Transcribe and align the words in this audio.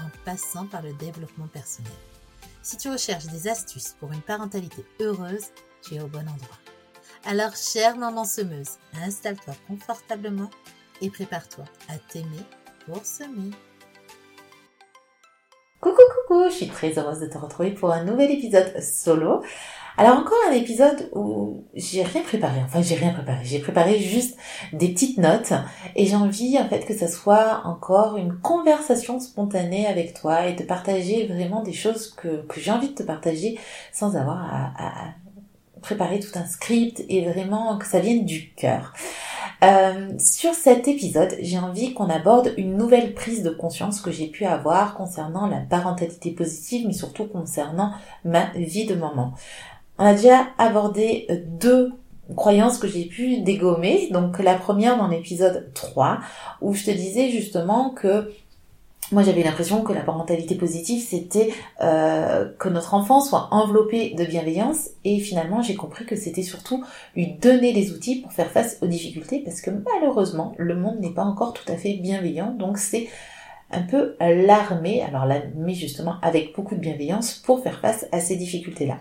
en 0.00 0.08
passant 0.24 0.66
par 0.66 0.82
le 0.82 0.92
développement 0.94 1.48
personnel. 1.48 1.92
Si 2.62 2.76
tu 2.76 2.90
recherches 2.90 3.26
des 3.26 3.48
astuces 3.48 3.94
pour 4.00 4.12
une 4.12 4.22
parentalité 4.22 4.84
heureuse, 5.00 5.46
tu 5.82 5.94
es 5.94 6.00
au 6.00 6.06
bon 6.06 6.20
endroit. 6.20 6.58
Alors, 7.24 7.56
chère 7.56 7.96
maman 7.96 8.24
semeuse, 8.24 8.78
installe-toi 8.94 9.54
confortablement 9.66 10.50
et 11.00 11.10
prépare-toi 11.10 11.64
à 11.88 11.98
t'aimer 11.98 12.44
pour 12.86 13.04
semer. 13.04 13.50
Coucou 16.26 16.48
je 16.48 16.54
suis 16.54 16.68
très 16.68 16.98
heureuse 16.98 17.20
de 17.20 17.26
te 17.26 17.38
retrouver 17.38 17.70
pour 17.70 17.92
un 17.92 18.04
nouvel 18.04 18.30
épisode 18.30 18.80
solo. 18.80 19.42
Alors 19.96 20.18
encore 20.18 20.38
un 20.48 20.52
épisode 20.52 21.08
où 21.12 21.64
j'ai 21.74 22.02
rien 22.02 22.22
préparé, 22.22 22.60
enfin 22.64 22.82
j'ai 22.82 22.96
rien 22.96 23.12
préparé, 23.12 23.44
j'ai 23.44 23.60
préparé 23.60 24.00
juste 24.00 24.36
des 24.72 24.88
petites 24.88 25.18
notes 25.18 25.52
et 25.94 26.06
j'ai 26.06 26.16
envie 26.16 26.58
en 26.58 26.68
fait 26.68 26.84
que 26.84 26.94
ça 26.94 27.06
soit 27.06 27.62
encore 27.64 28.16
une 28.16 28.36
conversation 28.36 29.20
spontanée 29.20 29.86
avec 29.86 30.14
toi 30.14 30.46
et 30.46 30.54
de 30.54 30.64
partager 30.64 31.26
vraiment 31.26 31.62
des 31.62 31.72
choses 31.72 32.12
que, 32.12 32.42
que 32.46 32.60
j'ai 32.60 32.72
envie 32.72 32.88
de 32.88 32.94
te 32.94 33.04
partager 33.04 33.58
sans 33.92 34.16
avoir 34.16 34.38
à, 34.38 34.72
à 34.76 34.92
préparer 35.80 36.18
tout 36.18 36.36
un 36.36 36.46
script 36.46 37.04
et 37.08 37.24
vraiment 37.24 37.78
que 37.78 37.86
ça 37.86 38.00
vienne 38.00 38.24
du 38.24 38.52
cœur. 38.54 38.94
Euh, 39.62 40.10
sur 40.18 40.54
cet 40.54 40.88
épisode, 40.88 41.36
j'ai 41.40 41.58
envie 41.58 41.94
qu'on 41.94 42.10
aborde 42.10 42.52
une 42.56 42.76
nouvelle 42.76 43.14
prise 43.14 43.42
de 43.42 43.50
conscience 43.50 44.00
que 44.00 44.10
j'ai 44.10 44.26
pu 44.26 44.44
avoir 44.44 44.94
concernant 44.94 45.46
la 45.46 45.58
parentalité 45.58 46.32
positive, 46.32 46.86
mais 46.86 46.92
surtout 46.92 47.26
concernant 47.26 47.92
ma 48.24 48.50
vie 48.56 48.86
de 48.86 48.94
maman. 48.94 49.32
On 49.98 50.04
a 50.04 50.14
déjà 50.14 50.48
abordé 50.58 51.26
euh, 51.30 51.36
deux 51.46 51.92
croyances 52.36 52.78
que 52.78 52.88
j'ai 52.88 53.04
pu 53.04 53.38
dégommer. 53.38 54.08
Donc 54.10 54.38
la 54.38 54.54
première 54.54 54.96
dans 54.96 55.08
l'épisode 55.08 55.70
3, 55.74 56.18
où 56.60 56.74
je 56.74 56.84
te 56.84 56.90
disais 56.90 57.30
justement 57.30 57.90
que 57.90 58.32
moi 59.12 59.22
j'avais 59.22 59.42
l'impression 59.42 59.82
que 59.82 59.92
la 59.92 60.00
parentalité 60.00 60.54
positive 60.54 61.02
c'était 61.02 61.52
euh, 61.80 62.50
que 62.58 62.68
notre 62.68 62.94
enfant 62.94 63.20
soit 63.20 63.48
enveloppé 63.50 64.14
de 64.14 64.24
bienveillance 64.24 64.90
et 65.04 65.18
finalement 65.20 65.62
j'ai 65.62 65.74
compris 65.74 66.06
que 66.06 66.16
c'était 66.16 66.42
surtout 66.42 66.84
lui 67.14 67.34
donner 67.40 67.72
les 67.72 67.92
outils 67.92 68.20
pour 68.20 68.32
faire 68.32 68.50
face 68.50 68.78
aux 68.82 68.86
difficultés 68.86 69.40
parce 69.44 69.60
que 69.60 69.70
malheureusement 69.70 70.54
le 70.58 70.74
monde 70.74 71.00
n'est 71.00 71.14
pas 71.14 71.24
encore 71.24 71.52
tout 71.52 71.70
à 71.70 71.76
fait 71.76 71.94
bienveillant 71.94 72.52
donc 72.52 72.78
c'est 72.78 73.08
un 73.70 73.82
peu 73.82 74.14
l'armer, 74.20 75.02
alors 75.02 75.26
l'armer 75.26 75.74
justement 75.74 76.16
avec 76.22 76.54
beaucoup 76.54 76.74
de 76.74 76.80
bienveillance 76.80 77.34
pour 77.34 77.62
faire 77.62 77.80
face 77.80 78.06
à 78.12 78.20
ces 78.20 78.36
difficultés 78.36 78.86
là. 78.86 78.98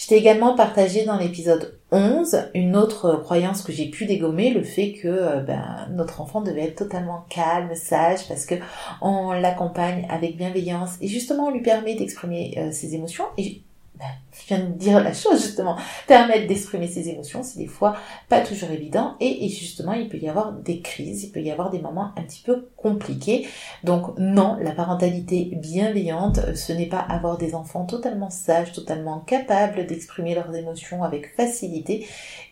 Je 0.00 0.06
t'ai 0.06 0.16
également 0.16 0.54
partagé 0.54 1.04
dans 1.04 1.18
l'épisode 1.18 1.78
11 1.92 2.48
une 2.54 2.74
autre 2.74 3.20
croyance 3.22 3.60
que 3.60 3.70
j'ai 3.70 3.90
pu 3.90 4.06
dégommer, 4.06 4.48
le 4.48 4.62
fait 4.62 4.94
que 4.94 5.08
euh, 5.08 5.40
ben, 5.40 5.88
notre 5.90 6.22
enfant 6.22 6.40
devait 6.40 6.62
être 6.62 6.76
totalement 6.76 7.26
calme, 7.28 7.74
sage, 7.74 8.26
parce 8.26 8.46
que 8.46 8.54
on 9.02 9.32
l'accompagne 9.32 10.06
avec 10.08 10.38
bienveillance 10.38 10.92
et 11.02 11.06
justement 11.06 11.48
on 11.48 11.50
lui 11.50 11.60
permet 11.60 11.96
d'exprimer 11.96 12.54
euh, 12.56 12.72
ses 12.72 12.94
émotions. 12.94 13.26
Je 14.32 14.46
viens 14.46 14.64
de 14.64 14.72
dire 14.72 15.02
la 15.02 15.12
chose 15.12 15.42
justement, 15.42 15.76
permettre 16.06 16.46
d'exprimer 16.46 16.86
ses 16.86 17.08
émotions, 17.08 17.42
c'est 17.42 17.58
des 17.58 17.66
fois 17.66 17.96
pas 18.28 18.40
toujours 18.40 18.70
évident 18.70 19.16
et, 19.20 19.48
justement 19.48 19.92
il 19.92 20.08
peut 20.08 20.18
y 20.18 20.28
avoir 20.28 20.52
des 20.52 20.80
crises, 20.80 21.24
il 21.24 21.32
peut 21.32 21.40
y 21.40 21.50
avoir 21.50 21.70
des 21.70 21.80
moments 21.80 22.12
un 22.16 22.22
petit 22.22 22.42
peu 22.42 22.68
compliqués. 22.76 23.46
Donc 23.84 24.16
non, 24.18 24.56
la 24.60 24.72
parentalité 24.72 25.50
bienveillante, 25.56 26.54
ce 26.54 26.72
n'est 26.72 26.86
pas 26.86 27.00
avoir 27.00 27.38
des 27.38 27.54
enfants 27.54 27.86
totalement 27.86 28.30
sages, 28.30 28.72
totalement 28.72 29.20
capables 29.20 29.86
d'exprimer 29.86 30.34
leurs 30.34 30.54
émotions 30.54 31.02
avec 31.02 31.34
facilité 31.34 32.06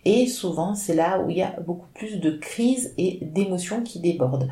et 0.05 0.27
souvent 0.27 0.75
c'est 0.75 0.95
là 0.95 1.21
où 1.21 1.31
il 1.31 1.39
y 1.39 1.43
a 1.43 1.55
beaucoup 1.61 1.89
plus 1.95 2.21
de 2.21 2.31
crises 2.31 2.95
et 2.99 3.19
d'émotions 3.23 3.83
qui 3.83 4.01
débordent. 4.01 4.49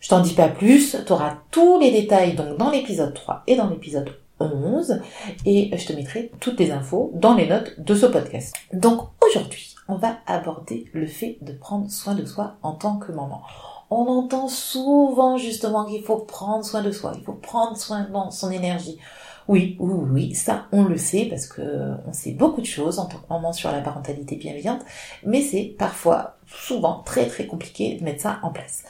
Je 0.00 0.08
t'en 0.08 0.20
dis 0.20 0.34
pas 0.34 0.48
plus, 0.48 0.96
tu 1.06 1.12
auras 1.12 1.38
tous 1.50 1.78
les 1.78 1.90
détails 1.90 2.34
donc 2.34 2.56
dans 2.56 2.70
l'épisode 2.70 3.12
3 3.12 3.42
et 3.46 3.56
dans 3.56 3.68
l'épisode 3.68 4.10
11 4.44 5.00
et 5.46 5.76
je 5.76 5.86
te 5.86 5.92
mettrai 5.92 6.30
toutes 6.40 6.58
les 6.58 6.70
infos 6.70 7.10
dans 7.14 7.34
les 7.34 7.46
notes 7.46 7.78
de 7.78 7.94
ce 7.94 8.06
podcast. 8.06 8.54
Donc 8.72 9.08
aujourd'hui, 9.26 9.74
on 9.88 9.96
va 9.96 10.16
aborder 10.26 10.86
le 10.92 11.06
fait 11.06 11.38
de 11.42 11.52
prendre 11.52 11.90
soin 11.90 12.14
de 12.14 12.24
soi 12.24 12.56
en 12.62 12.72
tant 12.72 12.96
que 12.96 13.12
maman. 13.12 13.42
On 13.90 14.06
entend 14.06 14.48
souvent 14.48 15.36
justement 15.36 15.84
qu'il 15.84 16.02
faut 16.02 16.18
prendre 16.18 16.64
soin 16.64 16.82
de 16.82 16.90
soi, 16.90 17.12
il 17.16 17.24
faut 17.24 17.32
prendre 17.32 17.76
soin 17.76 18.00
de 18.00 18.32
son 18.32 18.50
énergie. 18.50 18.98
Oui, 19.46 19.76
oui, 19.78 19.92
oui, 20.10 20.34
ça 20.34 20.66
on 20.72 20.84
le 20.84 20.96
sait 20.96 21.26
parce 21.28 21.46
que 21.46 21.92
on 22.06 22.12
sait 22.14 22.32
beaucoup 22.32 22.62
de 22.62 22.66
choses 22.66 22.98
en 22.98 23.04
tant 23.04 23.18
que 23.18 23.28
maman 23.28 23.52
sur 23.52 23.70
la 23.70 23.82
parentalité 23.82 24.36
bienveillante, 24.36 24.80
mais 25.24 25.42
c'est 25.42 25.74
parfois, 25.78 26.38
souvent 26.46 27.02
très 27.04 27.26
très 27.26 27.46
compliqué 27.46 27.96
de 27.96 28.04
mettre 28.04 28.22
ça 28.22 28.38
en 28.42 28.50
place 28.50 28.84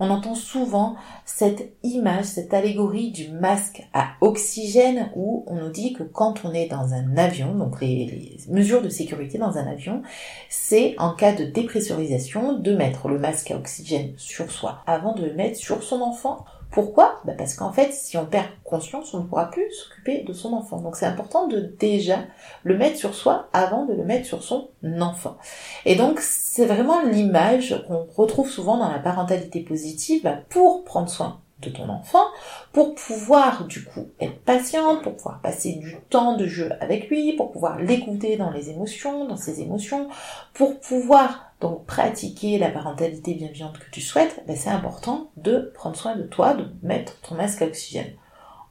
on 0.00 0.10
entend 0.10 0.34
souvent 0.34 0.96
cette 1.24 1.72
image, 1.82 2.24
cette 2.24 2.54
allégorie 2.54 3.10
du 3.10 3.30
masque 3.30 3.86
à 3.92 4.10
oxygène 4.20 5.10
où 5.16 5.44
on 5.46 5.56
nous 5.56 5.70
dit 5.70 5.92
que 5.92 6.02
quand 6.02 6.44
on 6.44 6.52
est 6.52 6.68
dans 6.68 6.94
un 6.94 7.16
avion, 7.16 7.54
donc 7.54 7.80
les, 7.80 8.36
mesures 8.48 8.82
de 8.82 8.88
sécurité 8.88 9.38
dans 9.38 9.58
un 9.58 9.66
avion, 9.66 10.02
c'est 10.48 10.94
en 10.98 11.12
cas 11.12 11.32
de 11.32 11.44
dépressurisation 11.44 12.58
de 12.58 12.74
mettre 12.74 13.08
le 13.08 13.18
masque 13.18 13.50
à 13.50 13.56
oxygène 13.56 14.12
sur 14.16 14.50
soi 14.50 14.82
avant 14.86 15.14
de 15.14 15.24
le 15.24 15.34
mettre 15.34 15.58
sur 15.58 15.82
son 15.82 16.00
enfant 16.00 16.44
pourquoi? 16.70 17.20
Bah 17.24 17.32
Parce 17.36 17.54
qu'en 17.54 17.72
fait, 17.72 17.92
si 17.92 18.18
on 18.18 18.26
perd 18.26 18.46
conscience, 18.62 19.14
on 19.14 19.20
ne 19.20 19.24
pourra 19.24 19.50
plus 19.50 19.70
s'occuper 19.72 20.22
de 20.22 20.32
son 20.32 20.52
enfant. 20.52 20.80
Donc 20.80 20.96
c'est 20.96 21.06
important 21.06 21.46
de 21.46 21.60
déjà 21.60 22.18
le 22.62 22.76
mettre 22.76 22.96
sur 22.96 23.14
soi 23.14 23.48
avant 23.52 23.86
de 23.86 23.94
le 23.94 24.04
mettre 24.04 24.26
sur 24.26 24.42
son 24.42 24.68
enfant. 25.00 25.38
Et 25.86 25.96
donc 25.96 26.20
c'est 26.20 26.66
vraiment 26.66 27.02
l'image 27.02 27.82
qu'on 27.88 28.06
retrouve 28.14 28.50
souvent 28.50 28.76
dans 28.76 28.90
la 28.90 28.98
parentalité 28.98 29.60
positive 29.60 30.22
bah, 30.24 30.36
pour 30.48 30.84
prendre 30.84 31.08
soin 31.08 31.40
de 31.60 31.70
ton 31.70 31.88
enfant 31.88 32.24
pour 32.72 32.94
pouvoir 32.94 33.64
du 33.64 33.84
coup 33.84 34.08
être 34.20 34.38
patiente, 34.42 35.02
pour 35.02 35.16
pouvoir 35.16 35.40
passer 35.40 35.72
du 35.72 35.96
temps 36.08 36.36
de 36.36 36.46
jeu 36.46 36.70
avec 36.80 37.08
lui, 37.08 37.32
pour 37.32 37.50
pouvoir 37.50 37.80
l'écouter 37.80 38.36
dans 38.36 38.50
les 38.50 38.70
émotions, 38.70 39.26
dans 39.26 39.36
ses 39.36 39.60
émotions, 39.60 40.08
pour 40.54 40.78
pouvoir 40.78 41.47
donc 41.60 41.84
pratiquer 41.86 42.58
la 42.58 42.70
parentalité 42.70 43.34
bienveillante 43.34 43.78
que 43.78 43.90
tu 43.90 44.00
souhaites, 44.00 44.42
ben, 44.46 44.56
c'est 44.56 44.70
important 44.70 45.30
de 45.36 45.72
prendre 45.74 45.96
soin 45.96 46.16
de 46.16 46.22
toi, 46.22 46.54
de 46.54 46.66
mettre 46.82 47.20
ton 47.20 47.34
masque 47.34 47.62
à 47.62 47.66
oxygène. 47.66 48.12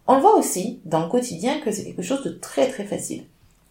On 0.07 0.15
le 0.15 0.21
voit 0.21 0.37
aussi 0.37 0.79
dans 0.85 1.03
le 1.03 1.09
quotidien 1.09 1.59
que 1.59 1.71
c'est 1.71 1.83
quelque 1.83 2.01
chose 2.01 2.23
de 2.23 2.29
très 2.29 2.67
très 2.69 2.85
facile. 2.85 3.25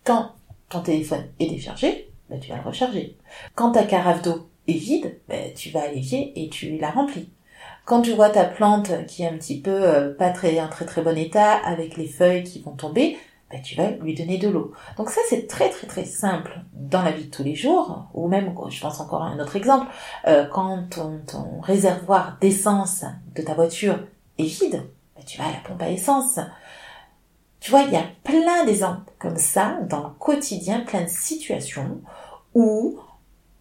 Quand 0.04 0.32
ton 0.68 0.80
téléphone 0.80 1.24
est 1.40 1.48
déchargé, 1.48 2.10
ben, 2.28 2.38
tu 2.38 2.50
vas 2.50 2.56
le 2.56 2.62
recharger. 2.62 3.16
Quand 3.54 3.72
ta 3.72 3.84
carafe 3.84 4.22
d'eau 4.22 4.48
est 4.68 4.72
vide, 4.74 5.18
ben, 5.28 5.52
tu 5.54 5.70
vas 5.70 5.84
à 5.84 5.88
l'évier 5.88 6.32
et 6.36 6.48
tu 6.50 6.76
la 6.76 6.90
remplis. 6.90 7.30
Quand 7.86 8.02
tu 8.02 8.12
vois 8.12 8.30
ta 8.30 8.44
plante 8.44 9.06
qui 9.06 9.22
est 9.22 9.28
un 9.28 9.38
petit 9.38 9.60
peu 9.60 9.70
euh, 9.70 10.12
pas 10.12 10.30
très 10.30 10.58
un 10.58 10.66
très 10.66 10.84
très 10.84 11.02
bon 11.02 11.16
état 11.16 11.52
avec 11.52 11.96
les 11.96 12.08
feuilles 12.08 12.42
qui 12.42 12.60
vont 12.60 12.72
tomber, 12.72 13.16
ben, 13.50 13.62
tu 13.62 13.76
vas 13.76 13.90
lui 13.90 14.14
donner 14.14 14.38
de 14.38 14.48
l'eau. 14.48 14.72
Donc 14.96 15.10
ça 15.10 15.20
c'est 15.28 15.46
très 15.46 15.70
très 15.70 15.86
très 15.86 16.04
simple 16.04 16.60
dans 16.72 17.02
la 17.02 17.12
vie 17.12 17.26
de 17.26 17.30
tous 17.30 17.44
les 17.44 17.54
jours, 17.54 18.06
ou 18.14 18.28
même 18.28 18.54
je 18.68 18.80
pense 18.80 19.00
encore 19.00 19.22
à 19.22 19.26
un 19.26 19.38
autre 19.38 19.56
exemple, 19.56 19.86
euh, 20.26 20.46
quand 20.46 20.90
ton, 20.90 21.20
ton 21.26 21.60
réservoir 21.60 22.38
d'essence 22.40 23.04
de 23.34 23.42
ta 23.42 23.54
voiture 23.54 23.98
est 24.38 24.44
vide, 24.44 24.82
ben, 25.16 25.24
tu 25.24 25.38
vas 25.38 25.46
à 25.46 25.52
la 25.52 25.58
pompe 25.64 25.82
à 25.82 25.90
essence. 25.90 26.40
Tu 27.60 27.70
vois, 27.70 27.82
il 27.82 27.92
y 27.92 27.96
a 27.96 28.04
plein 28.22 28.64
d'exemples 28.64 29.12
comme 29.18 29.38
ça 29.38 29.78
dans 29.88 30.02
le 30.02 30.10
quotidien, 30.18 30.80
plein 30.80 31.02
de 31.02 31.08
situations 31.08 32.00
où 32.54 32.98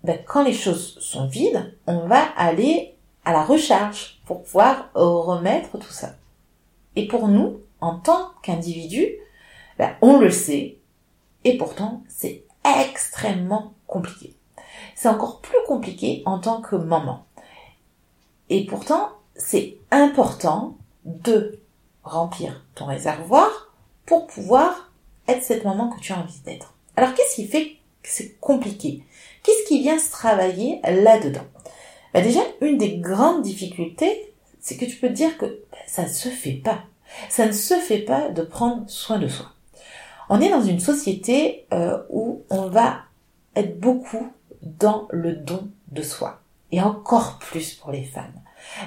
ben, 0.04 0.20
quand 0.26 0.44
les 0.44 0.54
choses 0.54 0.98
sont 1.00 1.28
vides, 1.28 1.76
on 1.88 2.08
va 2.08 2.24
aller 2.38 2.96
à 3.24 3.34
la 3.34 3.44
recharge 3.44 4.20
pour 4.26 4.44
pouvoir 4.44 4.90
remettre 4.94 5.78
tout 5.78 5.92
ça. 5.92 6.16
Et 6.96 7.08
pour 7.08 7.28
nous, 7.28 7.60
en 7.82 7.98
tant 7.98 8.32
qu'individus, 8.42 9.10
ben, 9.78 9.96
on 10.02 10.20
le 10.20 10.30
sait, 10.30 10.78
et 11.44 11.58
pourtant 11.58 12.04
c'est 12.08 12.46
extrêmement 12.64 13.74
compliqué. 13.88 14.36
C'est 14.96 15.10
encore 15.10 15.42
plus 15.42 15.58
compliqué 15.68 16.24
en 16.26 16.40
tant 16.40 16.62
que 16.62 16.76
maman. 16.76 17.26
Et 18.50 18.66
pourtant, 18.66 19.10
c'est 19.36 19.78
important 19.92 20.78
de 21.06 21.60
remplir 22.04 22.66
ton 22.76 22.86
réservoir 22.86 23.74
pour 24.06 24.28
pouvoir 24.28 24.92
être 25.28 25.44
cette 25.44 25.66
maman 25.66 25.90
que 25.90 26.00
tu 26.00 26.14
as 26.14 26.20
envie 26.20 26.42
d'être. 26.46 26.74
Alors 26.96 27.14
qu'est-ce 27.14 27.36
qui 27.36 27.48
fait 27.48 27.78
que 28.02 28.10
c'est 28.10 28.40
compliqué? 28.40 29.04
Qu'est-ce 29.44 29.68
qui 29.68 29.82
vient 29.82 30.00
se 30.00 30.12
travailler 30.12 30.80
là-dedans? 30.84 31.46
Bah 32.14 32.22
déjà, 32.22 32.42
une 32.62 32.78
des 32.78 32.98
grandes 32.98 33.42
difficultés, 33.42 34.34
c'est 34.60 34.78
que 34.78 34.86
tu 34.86 34.98
peux 34.98 35.10
dire 35.10 35.38
que 35.38 35.46
bah, 35.72 35.78
ça 35.88 36.04
ne 36.04 36.10
se 36.10 36.30
fait 36.30 36.54
pas. 36.54 36.84
Ça 37.30 37.46
ne 37.46 37.52
se 37.52 37.76
fait 37.76 38.00
pas 38.00 38.30
de 38.30 38.42
prendre 38.42 38.90
soin 38.90 39.20
de 39.20 39.28
soi. 39.28 39.55
On 40.30 40.42
est 40.42 40.50
dans 40.50 40.64
une 40.64 40.80
société 40.80 41.68
euh, 41.74 42.02
où 42.10 42.44
on 42.50 42.68
va 42.68 42.98
être 43.56 43.80
beaucoup 43.80 44.32
dans 44.62 45.08
le 45.12 45.36
don 45.36 45.70
de 45.92 46.02
soi. 46.02 46.42
Et 46.72 46.82
encore 46.82 47.38
plus 47.40 47.76
pour 47.76 47.92
les 47.92 48.04
femmes. 48.04 48.34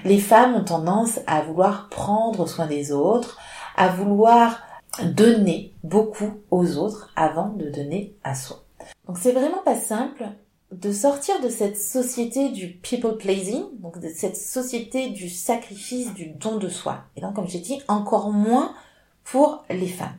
Les 0.04 0.18
femmes 0.18 0.54
ont 0.54 0.64
tendance 0.64 1.20
à 1.26 1.42
vouloir 1.42 1.88
prendre 1.88 2.46
soin 2.46 2.66
des 2.66 2.92
autres, 2.92 3.38
à 3.76 3.88
vouloir 3.88 4.60
donner 5.04 5.72
beaucoup 5.84 6.32
aux 6.50 6.76
autres 6.76 7.12
avant 7.14 7.50
de 7.50 7.70
donner 7.70 8.14
à 8.24 8.34
soi. 8.34 8.64
Donc 9.06 9.18
c'est 9.18 9.32
vraiment 9.32 9.62
pas 9.64 9.76
simple 9.76 10.24
de 10.72 10.92
sortir 10.92 11.40
de 11.40 11.48
cette 11.48 11.80
société 11.80 12.50
du 12.50 12.68
people 12.68 13.16
pleasing, 13.16 13.64
donc 13.80 14.00
de 14.00 14.08
cette 14.08 14.36
société 14.36 15.10
du 15.10 15.30
sacrifice, 15.30 16.12
du 16.12 16.26
don 16.26 16.58
de 16.58 16.68
soi. 16.68 17.04
Et 17.16 17.20
donc, 17.20 17.34
comme 17.34 17.48
j'ai 17.48 17.60
dit, 17.60 17.80
encore 17.88 18.30
moins 18.30 18.74
pour 19.24 19.64
les 19.70 19.88
femmes. 19.88 20.16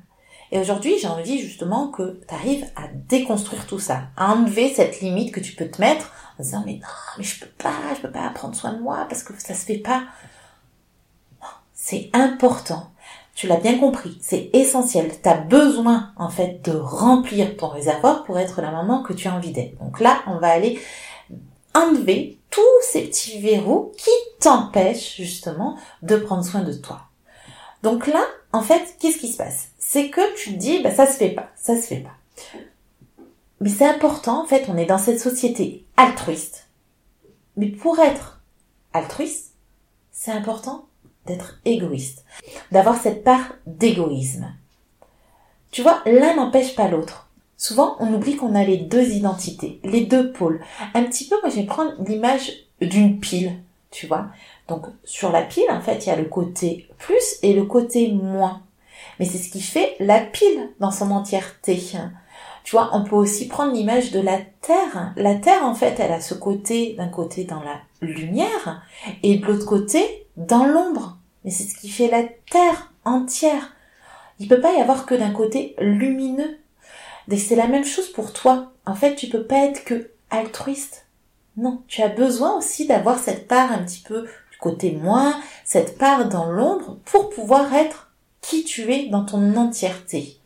Et 0.52 0.60
aujourd'hui, 0.60 0.98
j'ai 1.00 1.08
envie 1.08 1.40
justement 1.40 1.90
que 1.90 2.20
tu 2.28 2.34
arrives 2.34 2.66
à 2.76 2.88
déconstruire 3.08 3.68
tout 3.68 3.80
ça, 3.80 4.04
à 4.18 4.34
enlever 4.34 4.74
cette 4.74 5.02
limite 5.02 5.34
que 5.34 5.40
tu 5.40 5.54
peux 5.54 5.68
te 5.68 5.80
mettre 5.80 6.12
en 6.40 6.44
disant 6.44 6.64
mais 6.66 6.74
non, 6.74 6.88
mais 7.18 7.24
je 7.24 7.40
peux 7.40 7.52
pas, 7.58 7.74
je 7.96 8.02
peux 8.02 8.12
pas 8.12 8.30
prendre 8.30 8.56
soin 8.56 8.74
de 8.74 8.82
moi 8.82 9.06
parce 9.10 9.24
que 9.24 9.34
ça 9.40 9.54
se 9.54 9.66
fait 9.66 9.78
pas. 9.78 10.04
c'est 11.74 12.10
important 12.14 12.92
tu 13.40 13.48
l'as 13.48 13.56
bien 13.56 13.80
compris, 13.80 14.18
c'est 14.22 14.50
essentiel. 14.52 15.10
Tu 15.24 15.30
as 15.30 15.38
besoin 15.38 16.12
en 16.18 16.28
fait 16.28 16.62
de 16.66 16.76
remplir 16.78 17.56
ton 17.56 17.70
réservoir 17.70 18.26
pour 18.26 18.38
être 18.38 18.62
la 18.62 18.70
maman 18.70 19.02
que 19.02 19.14
tu 19.14 19.30
as 19.30 19.34
envie 19.34 19.54
d'être. 19.54 19.78
Donc 19.80 20.02
là, 20.02 20.20
on 20.28 20.40
va 20.40 20.50
aller 20.50 20.78
enlever 21.74 22.38
tous 22.52 22.82
ces 22.82 23.04
petits 23.04 23.40
verrous 23.40 23.94
qui 23.98 24.10
t'empêchent 24.42 25.16
justement 25.16 25.78
de 26.02 26.18
prendre 26.18 26.44
soin 26.44 26.64
de 26.64 26.74
toi. 26.74 27.04
Donc 27.82 28.08
là, 28.08 28.26
en 28.52 28.62
fait, 28.62 28.96
qu'est-ce 29.00 29.18
qui 29.18 29.32
se 29.32 29.38
passe? 29.38 29.70
C'est 29.78 30.10
que 30.10 30.36
tu 30.36 30.54
te 30.54 30.58
dis, 30.58 30.82
bah, 30.82 30.94
ça 30.94 31.06
se 31.06 31.18
fait 31.18 31.30
pas, 31.30 31.50
ça 31.56 31.76
se 31.76 31.88
fait 31.88 31.98
pas. 31.98 32.16
Mais 33.62 33.70
c'est 33.70 33.88
important, 33.88 34.44
en 34.44 34.46
fait, 34.46 34.66
on 34.70 34.78
est 34.78 34.86
dans 34.86 34.98
cette 34.98 35.20
société 35.20 35.86
altruiste. 35.98 36.68
Mais 37.58 37.68
pour 37.68 38.00
être 38.00 38.42
altruiste, 38.94 39.54
c'est 40.12 40.32
important 40.32 40.88
d'être 41.26 41.60
égoïste, 41.66 42.26
d'avoir 42.72 43.00
cette 43.00 43.24
part 43.24 43.54
d'égoïsme. 43.68 44.54
Tu 45.72 45.82
vois, 45.82 46.02
l'un 46.06 46.36
n'empêche 46.36 46.76
pas 46.76 46.88
l'autre. 46.88 47.30
Souvent, 47.58 47.98
on 48.00 48.14
oublie 48.14 48.38
qu'on 48.38 48.56
a 48.56 48.64
les 48.64 48.78
deux 48.78 49.12
identités, 49.12 49.82
les 49.84 50.06
deux 50.06 50.32
pôles. 50.32 50.62
Un 50.94 51.04
petit 51.04 51.28
peu, 51.28 51.36
moi, 51.42 51.50
je 51.50 51.58
vais 51.58 51.66
prendre 51.66 51.94
l'image 52.08 52.52
d'une 52.82 53.20
pile, 53.20 53.62
tu 53.92 54.08
vois. 54.08 54.28
Donc, 54.68 54.86
sur 55.04 55.32
la 55.32 55.42
pile, 55.42 55.70
en 55.70 55.82
fait, 55.82 56.06
il 56.06 56.10
y 56.10 56.12
a 56.12 56.16
le 56.16 56.26
côté 56.26 56.90
plus 56.98 57.38
et 57.42 57.54
le 57.54 57.66
côté 57.66 58.12
moins. 58.12 58.62
Mais 59.20 59.26
c'est 59.26 59.38
ce 59.38 59.50
qui 59.50 59.62
fait 59.62 59.96
la 60.00 60.20
pile 60.20 60.70
dans 60.80 60.92
son 60.92 61.12
entièreté. 61.12 61.82
Tu 62.64 62.72
vois, 62.72 62.90
on 62.94 63.04
peut 63.04 63.16
aussi 63.16 63.48
prendre 63.48 63.74
l'image 63.74 64.12
de 64.12 64.20
la 64.20 64.38
Terre. 64.62 65.14
La 65.16 65.36
Terre, 65.36 65.66
en 65.66 65.74
fait, 65.74 66.00
elle 66.00 66.12
a 66.12 66.22
ce 66.22 66.34
côté, 66.34 66.94
d'un 66.94 67.08
côté 67.08 67.44
dans 67.44 67.64
la 67.64 67.80
lumière, 68.02 68.84
et 69.24 69.38
de 69.38 69.46
l'autre 69.46 69.66
côté 69.66 70.28
dans 70.38 70.66
l'ombre. 70.66 71.18
Mais 71.44 71.52
c'est 71.52 71.64
ce 71.64 71.76
qui 71.76 71.90
fait 71.90 72.10
la 72.10 72.24
terre 72.52 72.92
entière. 73.06 73.76
Il 74.40 74.48
peut 74.48 74.62
pas 74.62 74.74
y 74.74 74.82
avoir 74.82 75.06
que 75.06 75.16
d'un 75.16 75.32
côté 75.32 75.76
lumineux. 75.80 76.60
C'est 77.38 77.56
la 77.56 77.68
même 77.68 77.86
chose 77.86 78.10
pour 78.12 78.34
toi. 78.34 78.72
En 78.86 78.96
fait, 78.96 79.16
tu 79.16 79.28
peux 79.28 79.44
pas 79.44 79.66
être 79.66 79.84
que 79.84 80.12
altruiste. 80.30 81.06
Non, 81.60 81.82
tu 81.90 82.02
as 82.02 82.08
besoin 82.08 82.58
aussi 82.58 82.88
d'avoir 82.88 83.20
cette 83.20 83.50
part 83.50 83.74
un 83.74 83.80
petit 83.80 84.00
peu 84.00 84.22
du 84.22 84.58
côté 84.62 84.92
moins, 84.92 85.38
cette 85.66 85.98
part 85.98 86.30
dans 86.30 86.46
l'ombre 86.46 87.00
pour 87.04 87.30
pouvoir 87.30 87.74
être 87.74 88.14
qui 88.40 88.64
tu 88.64 88.94
es 88.94 89.10
dans 89.10 89.26
ton 89.26 89.58
entièreté. 89.58 90.38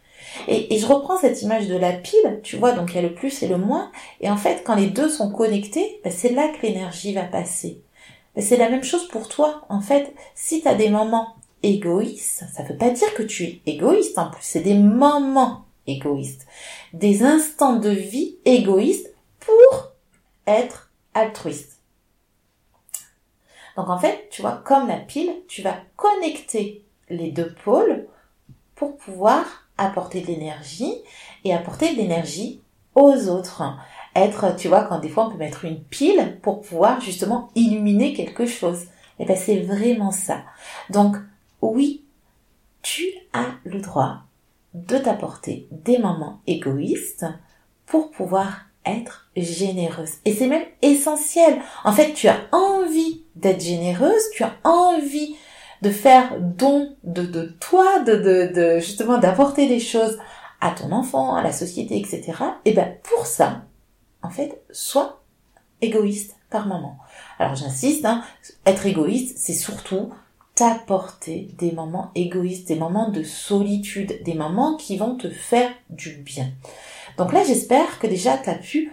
Et, 0.47 0.75
je 0.75 0.85
reprends 0.87 1.19
cette 1.19 1.43
image 1.43 1.67
de 1.67 1.75
la 1.75 1.91
pile, 1.91 2.39
tu 2.41 2.57
vois, 2.57 2.71
donc 2.71 2.89
il 2.89 2.95
y 2.95 2.97
a 2.97 3.03
le 3.03 3.13
plus 3.13 3.43
et 3.43 3.47
le 3.47 3.57
moins, 3.57 3.91
et 4.21 4.31
en 4.31 4.37
fait, 4.37 4.63
quand 4.65 4.73
les 4.73 4.87
deux 4.87 5.07
sont 5.07 5.31
connectés, 5.31 6.01
ben, 6.03 6.11
c'est 6.11 6.31
là 6.31 6.47
que 6.47 6.65
l'énergie 6.65 7.13
va 7.13 7.21
passer. 7.21 7.79
Mais 8.35 8.41
c'est 8.41 8.57
la 8.57 8.69
même 8.69 8.83
chose 8.83 9.07
pour 9.09 9.29
toi. 9.29 9.61
En 9.69 9.81
fait, 9.81 10.15
si 10.33 10.63
tu 10.63 10.67
as 10.67 10.73
des 10.73 10.89
moments 10.89 11.35
égoïstes, 11.61 12.45
ça 12.55 12.63
ne 12.63 12.69
veut 12.69 12.77
pas 12.77 12.89
dire 12.89 13.13
que 13.13 13.21
tu 13.21 13.43
es 13.43 13.61
égoïste 13.67 14.17
en 14.17 14.31
plus, 14.31 14.41
c'est 14.41 14.61
des 14.61 14.73
moments 14.73 15.65
égoïstes. 15.85 16.47
Des 16.93 17.21
instants 17.21 17.75
de 17.75 17.91
vie 17.91 18.37
égoïstes 18.45 19.13
pour 19.39 19.91
être 20.47 20.82
altruiste. 21.13 21.79
Donc 23.75 23.89
en 23.89 23.97
fait, 23.97 24.27
tu 24.29 24.41
vois, 24.41 24.61
comme 24.63 24.87
la 24.87 24.97
pile, 24.97 25.33
tu 25.47 25.61
vas 25.61 25.77
connecter 25.95 26.85
les 27.09 27.31
deux 27.31 27.53
pôles 27.63 28.07
pour 28.75 28.97
pouvoir 28.97 29.45
apporter 29.77 30.21
de 30.21 30.27
l'énergie 30.27 30.93
et 31.43 31.53
apporter 31.53 31.93
de 31.93 31.97
l'énergie 31.97 32.61
aux 32.95 33.27
autres 33.27 33.63
être, 34.15 34.55
tu 34.55 34.67
vois, 34.67 34.83
quand 34.83 34.99
des 34.99 35.09
fois 35.09 35.27
on 35.27 35.31
peut 35.31 35.37
mettre 35.37 35.65
une 35.65 35.81
pile 35.83 36.39
pour 36.41 36.61
pouvoir 36.61 37.01
justement 37.01 37.49
illuminer 37.55 38.13
quelque 38.13 38.45
chose. 38.45 38.83
Et 39.19 39.23
eh 39.23 39.25
ben 39.25 39.37
c'est 39.37 39.59
vraiment 39.59 40.11
ça. 40.11 40.43
Donc 40.89 41.15
oui, 41.61 42.03
tu 42.81 43.05
as 43.33 43.55
le 43.63 43.79
droit 43.79 44.23
de 44.73 44.97
t'apporter 44.97 45.67
des 45.71 45.99
moments 45.99 46.41
égoïstes 46.47 47.25
pour 47.85 48.11
pouvoir 48.11 48.65
être 48.85 49.27
généreuse. 49.35 50.11
Et 50.25 50.33
c'est 50.33 50.47
même 50.47 50.65
essentiel. 50.81 51.59
En 51.83 51.91
fait, 51.91 52.13
tu 52.13 52.27
as 52.27 52.39
envie 52.51 53.23
d'être 53.35 53.61
généreuse, 53.61 54.29
tu 54.33 54.43
as 54.43 54.55
envie 54.63 55.35
de 55.81 55.89
faire 55.89 56.39
don 56.39 56.95
de, 57.03 57.23
de 57.23 57.55
toi, 57.59 57.99
de, 57.99 58.15
de, 58.15 58.79
justement 58.79 59.17
d'apporter 59.17 59.67
des 59.67 59.79
choses 59.79 60.17
à 60.61 60.71
ton 60.71 60.91
enfant, 60.91 61.35
à 61.35 61.43
la 61.43 61.51
société, 61.51 61.97
etc. 61.97 62.33
Et 62.63 62.71
ben 62.71 62.95
pour 63.03 63.25
ça, 63.25 63.63
en 64.21 64.29
fait, 64.29 64.61
sois 64.71 65.23
égoïste 65.81 66.37
par 66.49 66.67
moment. 66.67 66.97
Alors 67.37 67.55
j'insiste, 67.55 68.05
hein, 68.05 68.23
être 68.65 68.85
égoïste, 68.85 69.37
c'est 69.37 69.53
surtout 69.53 70.09
t'apporter 70.55 71.49
des 71.57 71.71
moments 71.71 72.11
égoïstes, 72.15 72.67
des 72.67 72.75
moments 72.75 73.09
de 73.09 73.23
solitude, 73.23 74.21
des 74.23 74.35
moments 74.35 74.77
qui 74.77 74.97
vont 74.97 75.15
te 75.15 75.29
faire 75.29 75.71
du 75.89 76.11
bien. 76.17 76.47
Donc 77.17 77.33
là, 77.33 77.43
j'espère 77.43 77.99
que 77.99 78.07
déjà 78.07 78.37
tu 78.37 78.49
as 78.49 78.55
pu 78.55 78.91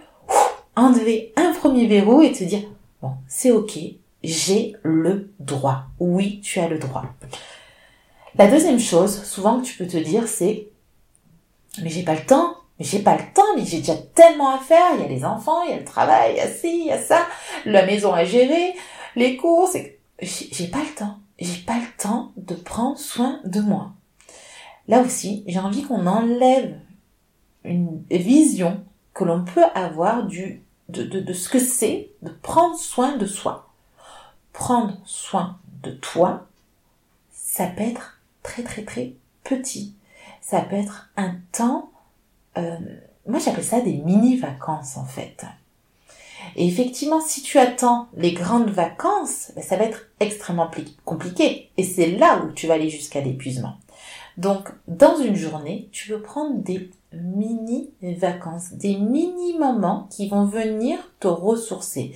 enlever 0.75 1.33
un 1.35 1.53
premier 1.53 1.87
verrou 1.87 2.21
et 2.21 2.31
te 2.31 2.43
dire, 2.43 2.63
bon, 3.01 3.11
c'est 3.27 3.51
ok, 3.51 3.77
j'ai 4.23 4.75
le 4.83 5.33
droit. 5.39 5.83
Oui, 5.99 6.41
tu 6.41 6.59
as 6.59 6.67
le 6.67 6.77
droit. 6.77 7.05
La 8.35 8.47
deuxième 8.47 8.79
chose, 8.79 9.23
souvent 9.23 9.59
que 9.59 9.65
tu 9.65 9.77
peux 9.77 9.87
te 9.87 9.97
dire, 9.97 10.27
c'est, 10.27 10.67
mais 11.81 11.89
j'ai 11.89 12.03
pas 12.03 12.15
le 12.15 12.25
temps, 12.25 12.55
mais 12.79 12.85
j'ai 12.85 12.99
pas 12.99 13.17
le 13.17 13.23
temps, 13.33 13.55
mais 13.55 13.65
j'ai 13.65 13.79
déjà 13.79 13.97
tellement 13.97 14.55
à 14.55 14.59
faire. 14.59 14.95
Il 14.95 15.01
y 15.01 15.05
a 15.05 15.09
les 15.09 15.25
enfants, 15.25 15.63
il 15.63 15.71
y 15.71 15.73
a 15.73 15.77
le 15.77 15.85
travail, 15.85 16.33
il 16.33 16.37
y 16.37 16.41
a 16.41 16.47
ci, 16.47 16.81
il 16.81 16.87
y 16.87 16.91
a 16.91 17.01
ça, 17.01 17.27
la 17.65 17.85
maison 17.85 18.13
à 18.13 18.23
gérer, 18.23 18.73
les 19.15 19.35
courses. 19.35 19.77
J'ai 20.19 20.67
pas 20.67 20.79
le 20.79 20.95
temps. 20.95 21.17
J'ai 21.39 21.61
pas 21.61 21.77
le 21.77 22.01
temps 22.01 22.31
de 22.37 22.53
prendre 22.53 22.99
soin 22.99 23.39
de 23.45 23.61
moi. 23.61 23.93
Là 24.87 25.01
aussi, 25.01 25.43
j'ai 25.47 25.59
envie 25.59 25.83
qu'on 25.83 26.05
enlève 26.05 26.75
une 27.63 28.03
vision 28.09 28.83
que 29.13 29.23
l'on 29.23 29.43
peut 29.43 29.65
avoir 29.75 30.25
du, 30.25 30.63
de, 30.89 31.03
de, 31.03 31.19
de 31.19 31.33
ce 31.33 31.49
que 31.49 31.59
c'est 31.59 32.09
de 32.21 32.29
prendre 32.29 32.77
soin 32.77 33.17
de 33.17 33.25
soi. 33.25 33.69
Prendre 34.53 34.97
soin 35.05 35.57
de 35.83 35.91
toi, 35.91 36.47
ça 37.31 37.67
peut 37.67 37.83
être 37.83 38.21
très 38.43 38.63
très 38.63 38.83
très 38.83 39.13
petit. 39.43 39.95
Ça 40.41 40.61
peut 40.61 40.75
être 40.75 41.09
un 41.17 41.35
temps 41.51 41.91
euh, 42.57 42.77
moi 43.27 43.39
j'appelle 43.39 43.63
ça 43.63 43.81
des 43.81 43.93
mini-vacances 43.93 44.97
en 44.97 45.05
fait. 45.05 45.45
Et 46.55 46.67
effectivement, 46.67 47.21
si 47.21 47.41
tu 47.43 47.59
attends 47.59 48.07
les 48.17 48.33
grandes 48.33 48.71
vacances, 48.71 49.51
ben, 49.55 49.63
ça 49.63 49.77
va 49.77 49.83
être 49.83 50.07
extrêmement 50.19 50.69
compliqué. 51.05 51.69
Et 51.77 51.83
c'est 51.83 52.07
là 52.07 52.43
où 52.43 52.51
tu 52.51 52.65
vas 52.67 52.73
aller 52.73 52.89
jusqu'à 52.89 53.21
l'épuisement. 53.21 53.77
Donc, 54.37 54.69
dans 54.87 55.17
une 55.17 55.35
journée, 55.35 55.87
tu 55.91 56.09
veux 56.09 56.21
prendre 56.21 56.57
des 56.57 56.89
mini-vacances, 57.13 58.73
des 58.73 58.97
mini-moments 58.97 60.07
qui 60.09 60.29
vont 60.29 60.45
venir 60.45 60.97
te 61.19 61.27
ressourcer. 61.27 62.13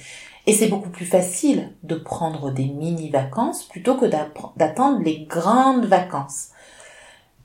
Et 0.47 0.53
c'est 0.53 0.67
beaucoup 0.67 0.89
plus 0.89 1.05
facile 1.05 1.73
de 1.83 1.95
prendre 1.95 2.51
des 2.51 2.67
mini-vacances 2.67 3.63
plutôt 3.63 3.95
que 3.95 4.05
d'attendre 4.05 5.01
les 5.03 5.25
grandes 5.25 5.85
vacances. 5.85 6.49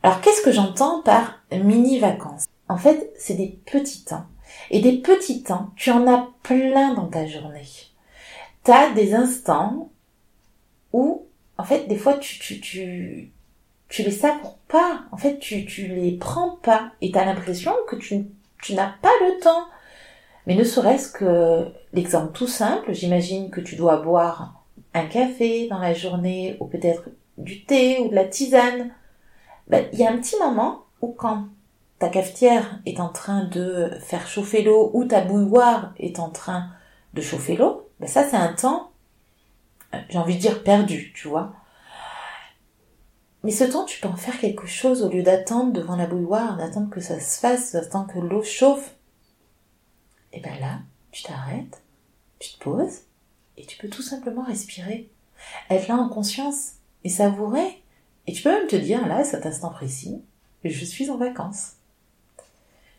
Alors, 0.02 0.20
qu'est-ce 0.20 0.42
que 0.42 0.52
j'entends 0.52 1.02
par 1.02 1.40
mini-vacances 1.52 2.46
en 2.70 2.78
fait, 2.78 3.12
c'est 3.18 3.34
des 3.34 3.58
petits 3.66 4.04
temps. 4.04 4.26
Et 4.70 4.80
des 4.80 4.98
petits 4.98 5.42
temps, 5.42 5.70
tu 5.74 5.90
en 5.90 6.06
as 6.06 6.28
plein 6.44 6.94
dans 6.94 7.08
ta 7.08 7.26
journée. 7.26 7.66
Tu 8.64 8.70
as 8.70 8.92
des 8.92 9.12
instants 9.12 9.90
où, 10.92 11.26
en 11.58 11.64
fait, 11.64 11.88
des 11.88 11.96
fois, 11.96 12.14
tu, 12.14 12.38
tu, 12.38 12.60
tu, 12.60 13.32
tu 13.90 14.02
les 14.02 14.10
savoures 14.10 14.56
pas. 14.68 15.02
En 15.12 15.18
fait, 15.18 15.38
tu, 15.38 15.66
tu 15.66 15.88
les 15.88 16.12
prends 16.12 16.56
pas. 16.62 16.92
Et 17.02 17.10
tu 17.10 17.18
as 17.18 17.26
l'impression 17.26 17.72
que 17.88 17.96
tu, 17.96 18.24
tu 18.62 18.74
n'as 18.74 18.94
pas 19.02 19.12
le 19.20 19.38
temps. 19.40 19.66
Mais 20.46 20.54
ne 20.54 20.64
serait-ce 20.64 21.12
que 21.12 21.66
l'exemple 21.92 22.32
tout 22.32 22.46
simple, 22.46 22.94
j'imagine 22.94 23.50
que 23.50 23.60
tu 23.60 23.76
dois 23.76 23.98
boire 23.98 24.64
un 24.94 25.04
café 25.04 25.68
dans 25.68 25.78
la 25.78 25.92
journée, 25.92 26.56
ou 26.60 26.66
peut-être 26.66 27.10
du 27.36 27.64
thé 27.64 28.00
ou 28.00 28.08
de 28.08 28.14
la 28.14 28.24
tisane. 28.24 28.90
ben, 29.68 29.86
il 29.92 29.98
y 29.98 30.06
a 30.06 30.10
un 30.10 30.16
petit 30.16 30.36
moment 30.38 30.84
où 31.00 31.08
quand 31.08 31.48
ta 31.98 32.08
cafetière 32.08 32.80
est 32.86 33.00
en 33.00 33.08
train 33.08 33.44
de 33.44 33.90
faire 34.00 34.26
chauffer 34.26 34.62
l'eau 34.62 34.90
ou 34.94 35.04
ta 35.04 35.20
bouilloire 35.20 35.92
est 35.98 36.18
en 36.18 36.30
train 36.30 36.68
de 37.14 37.20
chauffer 37.20 37.56
l'eau, 37.56 37.88
ben 38.00 38.06
ça 38.06 38.24
c'est 38.24 38.36
un 38.36 38.52
temps, 38.52 38.90
euh, 39.94 39.98
j'ai 40.08 40.18
envie 40.18 40.36
de 40.36 40.40
dire 40.40 40.62
perdu, 40.62 41.12
tu 41.14 41.28
vois. 41.28 41.52
Mais 43.42 43.50
ce 43.50 43.64
temps, 43.64 43.84
tu 43.84 44.00
peux 44.00 44.08
en 44.08 44.16
faire 44.16 44.38
quelque 44.38 44.66
chose 44.66 45.02
au 45.02 45.08
lieu 45.08 45.22
d'attendre 45.22 45.72
devant 45.72 45.96
la 45.96 46.06
bouilloire, 46.06 46.56
d'attendre 46.58 46.90
que 46.90 47.00
ça 47.00 47.18
se 47.18 47.38
fasse, 47.38 47.72
d'attendre 47.72 48.12
que 48.12 48.18
l'eau 48.18 48.42
chauffe. 48.42 48.94
Et 50.32 50.40
ben 50.40 50.58
là, 50.60 50.80
tu 51.10 51.22
t'arrêtes, 51.22 51.82
tu 52.38 52.52
te 52.52 52.58
poses, 52.62 53.00
et 53.56 53.64
tu 53.64 53.78
peux 53.78 53.88
tout 53.88 54.02
simplement 54.02 54.44
respirer. 54.44 55.08
Être 55.70 55.88
là 55.88 55.96
en 55.96 56.08
conscience 56.08 56.72
et 57.04 57.08
savourer. 57.08 57.82
Et 58.26 58.32
tu 58.32 58.42
peux 58.42 58.50
même 58.50 58.66
te 58.66 58.76
dire, 58.76 59.06
là, 59.06 59.16
à 59.16 59.24
cet 59.24 59.46
instant 59.46 59.70
précis, 59.70 60.22
je 60.64 60.84
suis 60.84 61.10
en 61.10 61.16
vacances. 61.16 61.72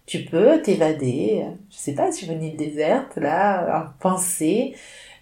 Tu 0.08 0.26
peux 0.26 0.62
t'évader, 0.62 1.46
je 1.70 1.78
sais 1.78 1.94
pas, 1.94 2.12
sur 2.12 2.32
une 2.32 2.44
île 2.44 2.58
déserte, 2.58 3.16
là, 3.16 3.84
en 3.84 4.00
pensée. 4.00 4.76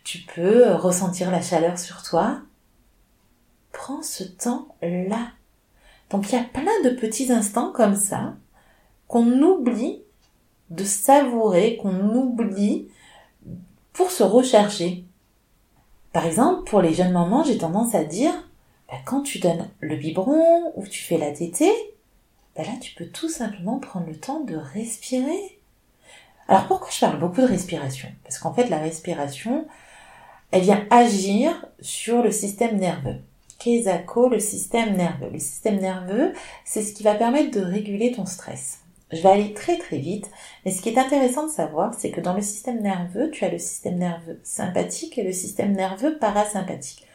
Tu 0.03 0.19
peux 0.19 0.71
ressentir 0.71 1.29
la 1.29 1.41
chaleur 1.41 1.77
sur 1.77 2.01
toi. 2.01 2.41
Prends 3.79 4.03
ce 4.03 4.25
temps-là. 4.25 5.29
Donc 6.09 6.29
il 6.29 6.35
y 6.35 6.37
a 6.37 6.43
plein 6.43 6.83
de 6.83 6.89
petits 6.89 7.31
instants 7.31 7.71
comme 7.71 7.95
ça 7.95 8.33
qu'on 9.07 9.41
oublie 9.41 10.01
de 10.69 10.83
savourer, 10.83 11.77
qu'on 11.77 12.13
oublie 12.13 12.89
pour 13.93 14.11
se 14.11 14.21
recharger. 14.21 15.05
Par 16.11 16.25
exemple, 16.25 16.69
pour 16.69 16.81
les 16.81 16.93
jeunes 16.93 17.13
mamans, 17.13 17.45
j'ai 17.45 17.57
tendance 17.57 17.95
à 17.95 18.03
dire, 18.03 18.33
bah, 18.89 18.97
quand 19.05 19.21
tu 19.21 19.39
donnes 19.39 19.69
le 19.79 19.95
biberon 19.95 20.73
ou 20.75 20.85
tu 20.85 21.01
fais 21.01 21.17
la 21.17 21.31
tétée, 21.31 21.73
bah 22.57 22.63
là, 22.63 22.73
tu 22.81 22.93
peux 22.95 23.07
tout 23.07 23.29
simplement 23.29 23.79
prendre 23.79 24.07
le 24.07 24.19
temps 24.19 24.41
de 24.41 24.57
respirer. 24.57 25.57
Alors 26.49 26.67
pourquoi 26.67 26.89
je 26.91 26.99
parle 26.99 27.17
beaucoup 27.17 27.39
de 27.39 27.47
respiration? 27.47 28.09
Parce 28.23 28.39
qu'en 28.39 28.53
fait, 28.53 28.67
la 28.67 28.79
respiration, 28.79 29.65
elle 30.51 30.63
vient 30.63 30.85
agir 30.89 31.65
sur 31.79 32.21
le 32.21 32.31
système 32.31 32.77
nerveux. 32.77 33.21
Kesako, 33.59 34.29
le 34.29 34.39
système 34.39 34.95
nerveux. 34.95 35.29
Le 35.31 35.39
système 35.39 35.79
nerveux, 35.79 36.33
c'est 36.65 36.81
ce 36.81 36.93
qui 36.93 37.03
va 37.03 37.15
permettre 37.15 37.51
de 37.51 37.63
réguler 37.63 38.11
ton 38.11 38.25
stress. 38.25 38.79
Je 39.11 39.21
vais 39.21 39.29
aller 39.29 39.53
très 39.53 39.77
très 39.77 39.97
vite, 39.97 40.29
mais 40.63 40.71
ce 40.71 40.81
qui 40.81 40.89
est 40.89 40.97
intéressant 40.97 41.47
de 41.47 41.51
savoir, 41.51 41.93
c'est 41.95 42.11
que 42.11 42.21
dans 42.21 42.35
le 42.35 42.41
système 42.41 42.81
nerveux, 42.81 43.31
tu 43.31 43.43
as 43.43 43.49
le 43.49 43.57
système 43.57 43.97
nerveux 43.97 44.39
sympathique 44.43 45.17
et 45.17 45.23
le 45.23 45.33
système 45.33 45.73
nerveux 45.73 46.17
parasympathique. 46.19 47.05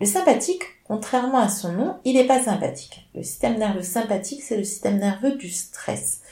Le 0.00 0.06
sympathique, 0.06 0.62
contrairement 0.84 1.38
à 1.38 1.48
son 1.48 1.72
nom, 1.72 1.96
il 2.04 2.14
n'est 2.14 2.26
pas 2.26 2.42
sympathique. 2.42 3.06
Le 3.14 3.22
système 3.22 3.58
nerveux 3.58 3.82
sympathique, 3.82 4.42
c'est 4.42 4.56
le 4.56 4.64
système 4.64 4.98
nerveux 4.98 5.36
du 5.36 5.50
stress. 5.50 6.22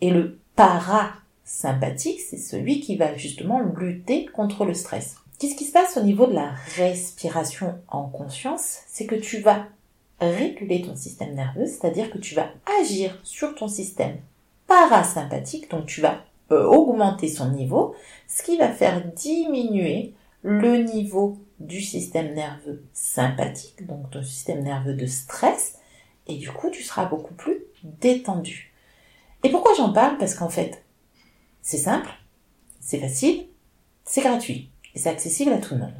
Et 0.00 0.10
le 0.10 0.38
parasympathique, 0.56 2.20
c'est 2.20 2.38
celui 2.38 2.80
qui 2.80 2.96
va 2.96 3.14
justement 3.16 3.60
lutter 3.60 4.24
contre 4.26 4.64
le 4.64 4.74
stress. 4.74 5.19
Qu'est-ce 5.40 5.56
qui 5.56 5.64
se 5.64 5.72
passe 5.72 5.96
au 5.96 6.02
niveau 6.02 6.26
de 6.26 6.34
la 6.34 6.50
respiration 6.76 7.80
en 7.88 8.04
conscience? 8.10 8.80
C'est 8.88 9.06
que 9.06 9.14
tu 9.14 9.40
vas 9.40 9.68
réguler 10.20 10.82
ton 10.82 10.94
système 10.94 11.34
nerveux, 11.34 11.64
c'est-à-dire 11.64 12.10
que 12.10 12.18
tu 12.18 12.34
vas 12.34 12.50
agir 12.78 13.18
sur 13.22 13.54
ton 13.54 13.66
système 13.66 14.18
parasympathique, 14.66 15.70
donc 15.70 15.86
tu 15.86 16.02
vas 16.02 16.22
euh, 16.52 16.66
augmenter 16.66 17.26
son 17.26 17.52
niveau, 17.52 17.94
ce 18.28 18.42
qui 18.42 18.58
va 18.58 18.68
faire 18.68 19.02
diminuer 19.14 20.12
le 20.42 20.82
niveau 20.82 21.38
du 21.58 21.80
système 21.80 22.34
nerveux 22.34 22.84
sympathique, 22.92 23.86
donc 23.86 24.10
ton 24.10 24.22
système 24.22 24.62
nerveux 24.62 24.92
de 24.92 25.06
stress, 25.06 25.78
et 26.26 26.36
du 26.36 26.50
coup 26.50 26.68
tu 26.68 26.82
seras 26.82 27.06
beaucoup 27.06 27.32
plus 27.32 27.64
détendu. 27.82 28.74
Et 29.42 29.48
pourquoi 29.48 29.72
j'en 29.74 29.94
parle? 29.94 30.18
Parce 30.18 30.34
qu'en 30.34 30.50
fait, 30.50 30.84
c'est 31.62 31.78
simple, 31.78 32.10
c'est 32.78 32.98
facile, 32.98 33.46
c'est 34.04 34.20
gratuit, 34.20 34.70
et 34.94 34.98
c'est 34.98 35.08
accessible 35.08 35.52
à 35.52 35.58
tout 35.58 35.74
le 35.74 35.80
monde. 35.80 35.92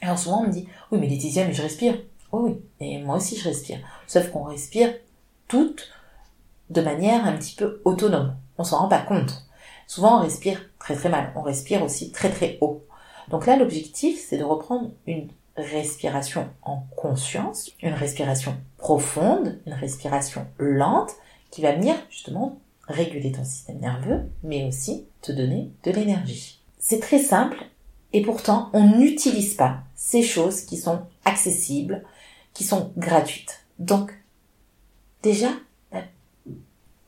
Alors 0.00 0.18
souvent 0.18 0.42
on 0.42 0.46
me 0.46 0.52
dit, 0.52 0.68
oui 0.90 0.98
mais 0.98 1.08
Laetitia, 1.08 1.46
mais 1.46 1.52
je 1.54 1.62
respire. 1.62 1.98
Oh 2.32 2.40
oui, 2.40 2.56
et 2.80 2.98
moi 2.98 3.16
aussi 3.16 3.36
je 3.36 3.44
respire. 3.44 3.78
Sauf 4.06 4.30
qu'on 4.30 4.44
respire 4.44 4.92
toutes 5.48 5.88
de 6.70 6.80
manière 6.80 7.24
un 7.24 7.36
petit 7.36 7.54
peu 7.54 7.80
autonome. 7.84 8.36
On 8.58 8.64
s'en 8.64 8.78
rend 8.78 8.88
pas 8.88 9.02
compte. 9.02 9.46
Souvent, 9.86 10.18
on 10.18 10.22
respire 10.22 10.60
très 10.78 10.96
très 10.96 11.08
mal. 11.08 11.32
On 11.36 11.42
respire 11.42 11.82
aussi 11.82 12.10
très 12.10 12.30
très 12.30 12.58
haut. 12.60 12.84
Donc 13.28 13.46
là, 13.46 13.56
l'objectif, 13.56 14.18
c'est 14.20 14.38
de 14.38 14.44
reprendre 14.44 14.90
une 15.06 15.28
respiration 15.56 16.48
en 16.62 16.84
conscience, 16.96 17.70
une 17.82 17.94
respiration 17.94 18.56
profonde, 18.78 19.58
une 19.66 19.72
respiration 19.72 20.46
lente, 20.58 21.12
qui 21.50 21.62
va 21.62 21.72
venir 21.72 21.94
justement 22.10 22.58
réguler 22.88 23.32
ton 23.32 23.44
système 23.44 23.78
nerveux, 23.78 24.22
mais 24.42 24.64
aussi 24.64 25.06
te 25.22 25.32
donner 25.32 25.70
de 25.84 25.90
l'énergie. 25.90 26.60
C'est 26.78 27.00
très 27.00 27.18
simple, 27.18 27.64
et 28.12 28.22
pourtant, 28.22 28.70
on 28.72 28.98
n'utilise 28.98 29.54
pas 29.54 29.80
ces 29.94 30.22
choses 30.22 30.62
qui 30.62 30.76
sont 30.76 31.02
accessibles, 31.24 32.04
qui 32.54 32.64
sont 32.64 32.92
gratuites. 32.96 33.66
Donc, 33.78 34.12
déjà, 35.22 35.50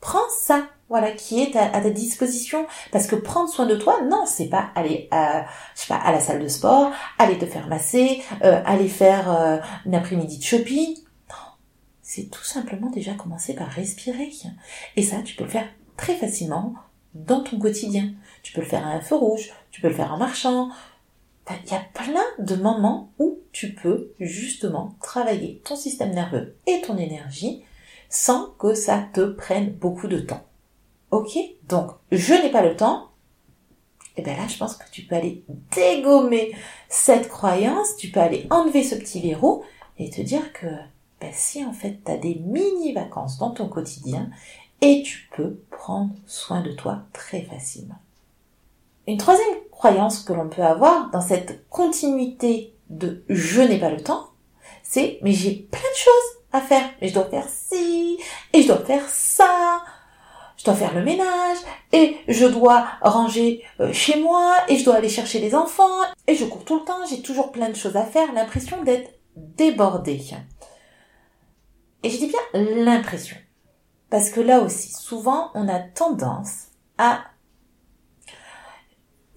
prends 0.01 0.29
ça, 0.29 0.67
voilà, 0.89 1.11
qui 1.11 1.41
est 1.41 1.55
à, 1.55 1.69
ta 1.69 1.89
disposition. 1.89 2.65
Parce 2.91 3.07
que 3.07 3.15
prendre 3.15 3.49
soin 3.49 3.65
de 3.65 3.75
toi, 3.75 4.01
non, 4.03 4.25
c'est 4.25 4.49
pas 4.49 4.71
aller, 4.75 5.07
à, 5.11 5.45
je 5.75 5.81
sais 5.81 5.87
pas, 5.87 5.97
à 5.97 6.11
la 6.11 6.19
salle 6.19 6.41
de 6.41 6.47
sport, 6.47 6.91
aller 7.17 7.37
te 7.37 7.45
faire 7.45 7.67
masser, 7.67 8.21
euh, 8.43 8.61
aller 8.65 8.87
faire 8.87 9.31
euh, 9.31 9.57
une 9.85 9.95
après-midi 9.95 10.37
de 10.39 10.43
shopping. 10.43 10.95
Non, 11.29 11.35
c'est 12.01 12.29
tout 12.29 12.43
simplement 12.43 12.89
déjà 12.89 13.13
commencer 13.13 13.53
par 13.53 13.69
respirer. 13.69 14.31
Et 14.95 15.03
ça, 15.03 15.17
tu 15.23 15.35
peux 15.35 15.43
le 15.43 15.49
faire 15.49 15.67
très 15.97 16.15
facilement 16.15 16.73
dans 17.13 17.41
ton 17.41 17.59
quotidien. 17.59 18.13
Tu 18.43 18.53
peux 18.53 18.61
le 18.61 18.67
faire 18.67 18.85
à 18.85 18.91
un 18.91 19.01
feu 19.01 19.15
rouge, 19.15 19.51
tu 19.71 19.81
peux 19.81 19.89
le 19.89 19.93
faire 19.93 20.13
en 20.13 20.17
marchant. 20.17 20.69
Il 21.65 21.71
y 21.71 21.75
a 21.75 21.83
plein 21.93 22.25
de 22.37 22.55
moments 22.55 23.11
où 23.17 23.39
tu 23.51 23.73
peux 23.73 24.11
justement 24.19 24.95
travailler 25.01 25.61
ton 25.65 25.75
système 25.75 26.13
nerveux 26.13 26.55
et 26.67 26.81
ton 26.81 26.97
énergie 26.97 27.63
sans 28.09 28.51
que 28.59 28.73
ça 28.73 29.07
te 29.13 29.21
prenne 29.21 29.71
beaucoup 29.71 30.07
de 30.07 30.19
temps. 30.19 30.45
Ok? 31.11 31.37
Donc, 31.67 31.91
je 32.11 32.33
n'ai 32.33 32.51
pas 32.51 32.61
le 32.61 32.75
temps. 32.75 33.09
Et 34.17 34.21
bien 34.21 34.35
là, 34.35 34.47
je 34.47 34.57
pense 34.57 34.75
que 34.75 34.89
tu 34.91 35.03
peux 35.03 35.15
aller 35.15 35.43
dégommer 35.75 36.53
cette 36.87 37.29
croyance, 37.29 37.95
tu 37.97 38.09
peux 38.09 38.19
aller 38.19 38.47
enlever 38.49 38.83
ce 38.83 38.95
petit 38.95 39.21
verrou 39.21 39.63
et 39.97 40.09
te 40.09 40.21
dire 40.21 40.51
que 40.53 40.67
ben, 41.21 41.31
si 41.33 41.63
en 41.65 41.73
fait 41.73 41.99
tu 42.03 42.11
as 42.11 42.17
des 42.17 42.35
mini-vacances 42.35 43.37
dans 43.37 43.51
ton 43.51 43.67
quotidien 43.67 44.29
et 44.81 45.03
tu 45.03 45.29
peux 45.35 45.61
prendre 45.69 46.13
soin 46.25 46.61
de 46.61 46.71
toi 46.71 47.03
très 47.13 47.41
facilement. 47.43 47.99
Une 49.09 49.17
troisième 49.17 49.55
croyance 49.71 50.19
que 50.19 50.33
l'on 50.33 50.49
peut 50.49 50.61
avoir 50.61 51.09
dans 51.09 51.19
cette 51.19 51.67
continuité 51.69 52.75
de 52.91 53.23
je 53.27 53.59
n'ai 53.59 53.79
pas 53.79 53.89
le 53.89 54.03
temps, 54.03 54.29
c'est 54.83 55.17
mais 55.23 55.31
j'ai 55.31 55.67
plein 55.71 55.79
de 55.79 55.97
choses 55.97 56.43
à 56.51 56.61
faire. 56.61 56.87
Et 57.01 57.07
je 57.07 57.15
dois 57.15 57.25
faire 57.25 57.47
ci, 57.49 58.19
et 58.53 58.61
je 58.61 58.67
dois 58.67 58.85
faire 58.85 59.09
ça. 59.09 59.81
Je 60.57 60.63
dois 60.63 60.75
faire 60.75 60.93
le 60.93 61.03
ménage, 61.03 61.57
et 61.91 62.17
je 62.27 62.45
dois 62.45 62.85
ranger 63.01 63.63
euh, 63.79 63.91
chez 63.93 64.21
moi, 64.21 64.57
et 64.67 64.77
je 64.77 64.85
dois 64.85 64.97
aller 64.97 65.09
chercher 65.09 65.39
les 65.39 65.55
enfants, 65.55 66.03
et 66.27 66.35
je 66.35 66.45
cours 66.45 66.63
tout 66.63 66.77
le 66.77 66.85
temps, 66.85 67.03
j'ai 67.09 67.23
toujours 67.23 67.51
plein 67.51 67.69
de 67.69 67.75
choses 67.75 67.97
à 67.97 68.03
faire, 68.03 68.31
l'impression 68.33 68.83
d'être 68.83 69.09
débordée. 69.35 70.21
Et 72.03 72.11
je 72.11 72.17
dis 72.17 72.27
bien 72.27 72.61
l'impression. 72.83 73.37
Parce 74.11 74.29
que 74.29 74.39
là 74.39 74.59
aussi, 74.59 74.91
souvent, 74.91 75.49
on 75.55 75.67
a 75.67 75.79
tendance 75.79 76.65
à, 76.99 77.21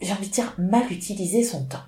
j'ai 0.03 0.13
envie 0.13 0.29
de 0.29 0.33
dire, 0.33 0.55
mal 0.59 0.91
utiliser 0.91 1.43
son 1.43 1.65
temps 1.65 1.85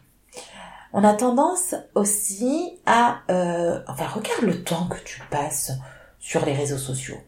on 0.97 1.02
a 1.02 1.12
tendance 1.12 1.75
aussi 1.97 2.78
à... 2.87 3.23
Euh, 3.28 3.80
enfin, 3.88 4.06
regarde 4.06 4.42
le 4.42 4.62
temps 4.62 4.87
que 4.87 5.02
tu 5.04 5.21
passes 5.28 5.73
sur 6.21 6.47
les 6.47 6.54
réseaux 6.54 6.78
sociaux. 6.78 7.18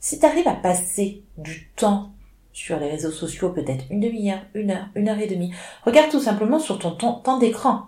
Si 0.00 0.18
tu 0.18 0.24
arrives 0.24 0.48
à 0.48 0.54
passer 0.54 1.22
du 1.36 1.68
temps 1.76 2.12
sur 2.54 2.80
les 2.80 2.90
réseaux 2.90 3.10
sociaux, 3.10 3.50
peut-être 3.50 3.84
une 3.90 4.00
demi-heure, 4.00 4.40
une 4.54 4.70
heure, 4.70 4.86
une 4.94 5.10
heure 5.10 5.18
et 5.18 5.26
demie, 5.26 5.52
regarde 5.84 6.10
tout 6.10 6.20
simplement 6.20 6.58
sur 6.58 6.78
ton 6.78 6.92
temps, 6.92 7.36
d'écran. 7.36 7.82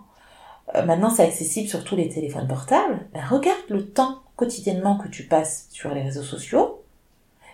Euh, 0.75 0.85
maintenant, 0.85 1.09
c'est 1.09 1.23
accessible 1.23 1.67
sur 1.67 1.83
tous 1.83 1.95
les 1.95 2.09
téléphones 2.09 2.47
portables. 2.47 3.07
Ben, 3.15 3.25
regarde 3.25 3.57
le 3.69 3.89
temps 3.89 4.19
quotidiennement 4.35 4.99
que 4.99 5.07
tu 5.07 5.23
passes 5.23 5.69
sur 5.71 5.91
les 5.91 6.03
réseaux 6.03 6.21
sociaux. 6.21 6.83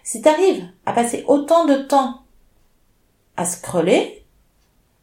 Si 0.03 0.21
tu 0.21 0.27
arrives 0.27 0.67
à 0.85 0.91
passer 0.91 1.23
autant 1.27 1.63
de 1.63 1.75
temps 1.75 2.23
à 3.37 3.45
scroller, 3.45 4.22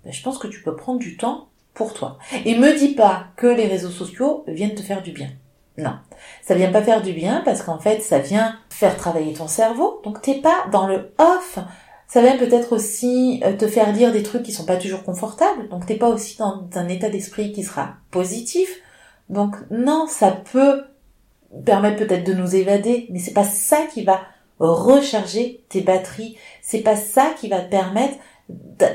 ben, 0.04 0.12
je 0.12 0.22
pense 0.22 0.38
que 0.38 0.48
tu 0.48 0.62
peux 0.62 0.76
prendre 0.76 0.98
du 0.98 1.16
temps 1.16 1.48
pour 1.74 1.94
toi. 1.94 2.18
Et 2.44 2.58
me 2.58 2.76
dis 2.78 2.94
pas 2.94 3.26
que 3.36 3.46
les 3.46 3.66
réseaux 3.66 3.90
sociaux 3.90 4.44
viennent 4.46 4.74
te 4.74 4.82
faire 4.82 5.02
du 5.02 5.12
bien. 5.12 5.30
Non. 5.78 5.94
Ça 6.42 6.54
vient 6.54 6.70
pas 6.70 6.82
faire 6.82 7.02
du 7.02 7.12
bien 7.12 7.42
parce 7.44 7.62
qu'en 7.62 7.78
fait, 7.78 8.02
ça 8.02 8.18
vient 8.18 8.58
faire 8.68 8.96
travailler 8.96 9.32
ton 9.32 9.48
cerveau. 9.48 10.00
Donc 10.04 10.20
t'es 10.20 10.40
pas 10.40 10.66
dans 10.72 10.86
le 10.86 11.12
off. 11.18 11.58
Ça 12.06 12.20
vient 12.22 12.36
peut-être 12.36 12.72
aussi 12.72 13.40
euh, 13.44 13.56
te 13.56 13.68
faire 13.68 13.92
dire 13.92 14.12
des 14.12 14.22
trucs 14.22 14.42
qui 14.42 14.52
sont 14.52 14.66
pas 14.66 14.76
toujours 14.76 15.04
confortables. 15.04 15.68
Donc 15.68 15.86
t'es 15.86 15.96
pas 15.96 16.08
aussi 16.08 16.36
dans 16.38 16.68
un 16.74 16.88
état 16.88 17.08
d'esprit 17.08 17.52
qui 17.52 17.62
sera 17.62 17.94
positif. 18.10 18.68
Donc 19.28 19.54
non, 19.70 20.06
ça 20.08 20.32
peut 20.32 20.82
permettre 21.64 22.04
peut-être 22.04 22.24
de 22.24 22.34
nous 22.34 22.56
évader, 22.56 23.06
mais 23.10 23.18
c'est 23.18 23.32
pas 23.32 23.44
ça 23.44 23.86
qui 23.92 24.04
va 24.04 24.20
recharger 24.58 25.64
tes 25.68 25.80
batteries. 25.80 26.36
C'est 26.62 26.82
pas 26.82 26.96
ça 26.96 27.32
qui 27.38 27.48
va 27.48 27.60
te 27.60 27.70
permettre 27.70 28.16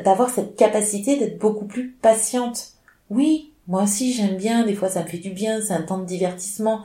d'avoir 0.04 0.30
cette 0.30 0.56
capacité 0.56 1.18
d'être 1.18 1.40
beaucoup 1.40 1.66
plus 1.66 1.92
patiente. 1.92 2.74
Oui, 3.10 3.54
moi 3.68 3.84
aussi 3.84 4.14
j'aime 4.14 4.38
bien, 4.38 4.66
des 4.66 4.74
fois 4.74 4.90
ça 4.90 5.04
me 5.04 5.08
fait 5.08 5.18
du 5.18 5.32
bien, 5.32 5.62
c'est 5.62 5.74
un 5.74 5.82
temps 5.82 6.00
de 6.00 6.06
divertissement. 6.06 6.82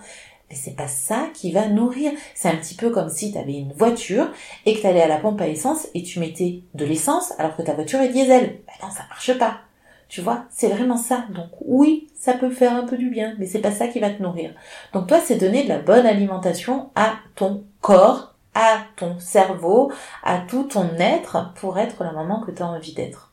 Mais 0.48 0.56
c'est 0.56 0.74
pas 0.74 0.88
ça 0.88 1.28
qui 1.32 1.52
va 1.52 1.68
nourrir. 1.68 2.10
C'est 2.34 2.48
un 2.48 2.56
petit 2.56 2.74
peu 2.74 2.90
comme 2.90 3.08
si 3.08 3.30
tu 3.30 3.38
avais 3.38 3.54
une 3.54 3.72
voiture 3.72 4.32
et 4.66 4.74
que 4.74 4.80
tu 4.80 4.86
allais 4.86 5.02
à 5.02 5.06
la 5.06 5.18
pompe 5.18 5.40
à 5.40 5.46
essence 5.46 5.86
et 5.94 6.02
tu 6.02 6.18
mettais 6.18 6.62
de 6.74 6.84
l'essence 6.84 7.32
alors 7.38 7.56
que 7.56 7.62
ta 7.62 7.74
voiture 7.74 8.00
est 8.00 8.08
diesel. 8.08 8.58
Ben 8.66 8.72
non, 8.82 8.92
ça 8.92 9.04
marche 9.08 9.38
pas. 9.38 9.60
Tu 10.08 10.22
vois, 10.22 10.46
c'est 10.50 10.66
vraiment 10.66 10.96
ça. 10.96 11.24
Donc 11.32 11.50
oui, 11.64 12.08
ça 12.18 12.34
peut 12.34 12.50
faire 12.50 12.74
un 12.74 12.84
peu 12.84 12.96
du 12.96 13.10
bien, 13.10 13.36
mais 13.38 13.46
c'est 13.46 13.60
pas 13.60 13.70
ça 13.70 13.86
qui 13.86 14.00
va 14.00 14.10
te 14.10 14.20
nourrir. 14.20 14.52
Donc 14.92 15.06
toi, 15.06 15.20
c'est 15.24 15.36
donner 15.36 15.62
de 15.62 15.68
la 15.68 15.78
bonne 15.78 16.04
alimentation 16.04 16.90
à 16.96 17.12
ton 17.36 17.62
corps, 17.80 18.29
à 18.54 18.82
ton 18.96 19.18
cerveau, 19.18 19.92
à 20.22 20.38
tout 20.38 20.64
ton 20.64 20.88
être 20.98 21.52
pour 21.54 21.78
être 21.78 22.02
la 22.04 22.12
maman 22.12 22.40
que 22.40 22.50
tu 22.50 22.62
as 22.62 22.66
envie 22.66 22.94
d'être. 22.94 23.32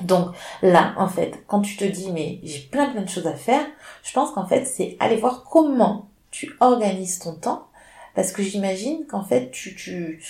Donc 0.00 0.34
là, 0.62 0.94
en 0.96 1.08
fait, 1.08 1.44
quand 1.46 1.60
tu 1.60 1.76
te 1.76 1.84
dis 1.84 2.10
mais 2.12 2.40
j'ai 2.42 2.60
plein 2.60 2.86
plein 2.90 3.02
de 3.02 3.08
choses 3.08 3.26
à 3.26 3.34
faire, 3.34 3.64
je 4.02 4.12
pense 4.12 4.30
qu'en 4.32 4.46
fait 4.46 4.64
c'est 4.64 4.96
aller 5.00 5.16
voir 5.16 5.44
comment 5.44 6.08
tu 6.30 6.56
organises 6.60 7.18
ton 7.18 7.34
temps, 7.34 7.68
parce 8.14 8.32
que 8.32 8.42
j'imagine 8.42 9.06
qu'en 9.06 9.22
fait 9.22 9.50
tu 9.50 9.74
tu 9.74 10.22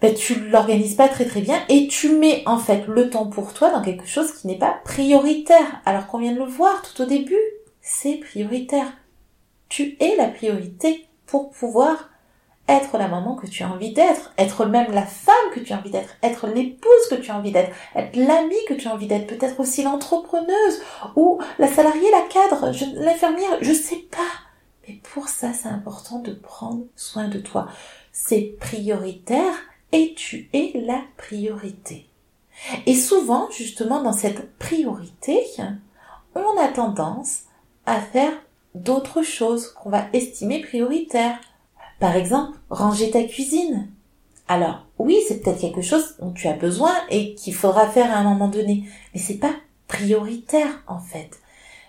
ben, 0.00 0.14
tu 0.14 0.34
l'organises 0.48 0.96
pas 0.96 1.08
très 1.08 1.26
très 1.26 1.42
bien 1.42 1.62
et 1.68 1.86
tu 1.86 2.16
mets 2.16 2.42
en 2.46 2.58
fait 2.58 2.88
le 2.88 3.08
temps 3.08 3.26
pour 3.26 3.54
toi 3.54 3.70
dans 3.70 3.82
quelque 3.82 4.06
chose 4.06 4.32
qui 4.32 4.48
n'est 4.48 4.58
pas 4.58 4.80
prioritaire. 4.84 5.80
Alors 5.84 6.08
qu'on 6.08 6.18
vient 6.18 6.32
de 6.32 6.40
le 6.40 6.44
voir 6.44 6.82
tout 6.82 7.02
au 7.02 7.06
début, 7.06 7.38
c'est 7.80 8.16
prioritaire. 8.16 8.92
Tu 9.68 9.96
es 10.00 10.16
la 10.16 10.26
priorité 10.26 11.06
pour 11.26 11.50
pouvoir 11.50 12.10
être 12.72 12.98
la 12.98 13.08
maman 13.08 13.34
que 13.34 13.46
tu 13.46 13.62
as 13.62 13.70
envie 13.70 13.92
d'être, 13.92 14.32
être 14.38 14.66
même 14.66 14.92
la 14.92 15.06
femme 15.06 15.34
que 15.54 15.60
tu 15.60 15.72
as 15.72 15.78
envie 15.78 15.90
d'être, 15.90 16.16
être 16.22 16.46
l'épouse 16.48 17.08
que 17.10 17.16
tu 17.16 17.30
as 17.30 17.36
envie 17.36 17.52
d'être, 17.52 17.70
être 17.94 18.16
l'amie 18.16 18.64
que 18.68 18.74
tu 18.74 18.88
as 18.88 18.94
envie 18.94 19.06
d'être, 19.06 19.26
peut-être 19.26 19.60
aussi 19.60 19.82
l'entrepreneuse 19.82 20.82
ou 21.16 21.40
la 21.58 21.68
salariée, 21.68 22.10
la 22.10 22.22
cadre, 22.22 22.72
l'infirmière, 22.96 23.58
je 23.60 23.72
sais 23.72 24.04
pas. 24.10 24.18
Mais 24.88 25.00
pour 25.14 25.28
ça, 25.28 25.52
c'est 25.52 25.68
important 25.68 26.18
de 26.18 26.32
prendre 26.32 26.84
soin 26.96 27.28
de 27.28 27.38
toi. 27.38 27.68
C'est 28.12 28.56
prioritaire 28.58 29.54
et 29.92 30.14
tu 30.14 30.48
es 30.52 30.72
la 30.74 31.00
priorité. 31.16 32.08
Et 32.86 32.94
souvent, 32.94 33.48
justement, 33.50 34.02
dans 34.02 34.12
cette 34.12 34.56
priorité, 34.58 35.44
on 36.34 36.58
a 36.58 36.68
tendance 36.68 37.42
à 37.86 38.00
faire 38.00 38.32
d'autres 38.74 39.22
choses 39.22 39.68
qu'on 39.72 39.90
va 39.90 40.06
estimer 40.12 40.60
prioritaires. 40.60 41.38
Par 42.02 42.16
exemple, 42.16 42.58
ranger 42.68 43.12
ta 43.12 43.22
cuisine. 43.22 43.88
Alors, 44.48 44.86
oui, 44.98 45.20
c'est 45.28 45.40
peut-être 45.40 45.60
quelque 45.60 45.82
chose 45.82 46.16
dont 46.18 46.32
tu 46.32 46.48
as 46.48 46.52
besoin 46.52 46.92
et 47.10 47.36
qu'il 47.36 47.54
faudra 47.54 47.86
faire 47.86 48.10
à 48.10 48.18
un 48.18 48.24
moment 48.24 48.48
donné, 48.48 48.82
mais 49.14 49.20
c'est 49.20 49.38
pas 49.38 49.54
prioritaire, 49.86 50.82
en 50.88 50.98
fait. 50.98 51.38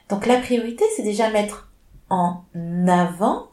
Donc, 0.10 0.27
la 0.27 0.38
priorité, 0.38 0.84
c'est 0.96 1.01
déjà 1.01 1.32
mettre 1.32 1.72
en 2.12 2.43
avant 2.88 3.48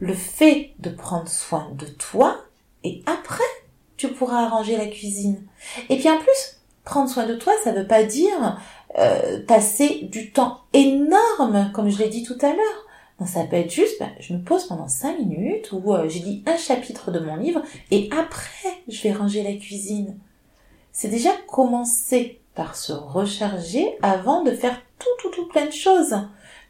le 0.00 0.12
fait 0.12 0.74
de 0.80 0.90
prendre 0.90 1.28
soin 1.28 1.70
de 1.78 1.86
toi 1.86 2.42
et 2.84 3.02
après 3.06 3.42
tu 3.96 4.08
pourras 4.08 4.44
arranger 4.44 4.76
la 4.76 4.88
cuisine. 4.88 5.46
Et 5.88 5.96
puis 5.96 6.10
en 6.10 6.18
plus, 6.18 6.60
prendre 6.84 7.08
soin 7.08 7.24
de 7.24 7.36
toi, 7.36 7.54
ça 7.64 7.72
veut 7.72 7.86
pas 7.86 8.02
dire 8.02 8.60
euh, 8.98 9.42
passer 9.46 10.00
du 10.12 10.30
temps 10.30 10.58
énorme, 10.74 11.70
comme 11.72 11.88
je 11.88 11.96
l'ai 11.96 12.10
dit 12.10 12.22
tout 12.22 12.38
à 12.42 12.50
l'heure. 12.50 12.86
Ça 13.26 13.44
peut 13.44 13.56
être 13.56 13.72
juste, 13.72 13.98
ben, 14.00 14.10
je 14.20 14.34
me 14.34 14.42
pose 14.42 14.66
pendant 14.66 14.88
cinq 14.88 15.18
minutes 15.18 15.70
ou 15.72 15.94
euh, 15.94 16.08
j'ai 16.08 16.20
dit 16.20 16.42
un 16.46 16.56
chapitre 16.56 17.10
de 17.10 17.18
mon 17.18 17.36
livre 17.36 17.62
et 17.90 18.08
après 18.12 18.82
je 18.88 19.02
vais 19.02 19.12
ranger 19.12 19.42
la 19.42 19.54
cuisine. 19.54 20.18
C'est 20.92 21.08
déjà 21.08 21.30
commencer 21.46 22.40
par 22.54 22.76
se 22.76 22.92
recharger 22.92 23.96
avant 24.02 24.42
de 24.42 24.52
faire 24.52 24.80
tout, 24.98 25.08
tout, 25.20 25.30
tout 25.30 25.48
plein 25.48 25.66
de 25.66 25.72
choses. 25.72 26.14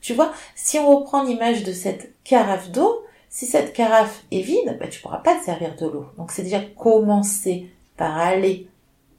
Tu 0.00 0.14
vois, 0.14 0.32
si 0.54 0.78
on 0.78 0.98
reprend 0.98 1.22
l'image 1.22 1.64
de 1.64 1.72
cette 1.72 2.14
carafe 2.24 2.70
d'eau, 2.70 3.04
si 3.28 3.46
cette 3.46 3.72
carafe 3.72 4.24
est 4.30 4.42
vide, 4.42 4.76
bah, 4.78 4.88
tu 4.88 5.00
pourras 5.00 5.18
pas 5.18 5.38
te 5.38 5.44
servir 5.44 5.74
de 5.76 5.86
l'eau. 5.86 6.06
Donc 6.18 6.30
c'est 6.30 6.42
déjà 6.42 6.60
commencer 6.60 7.70
par 7.96 8.18
aller 8.18 8.68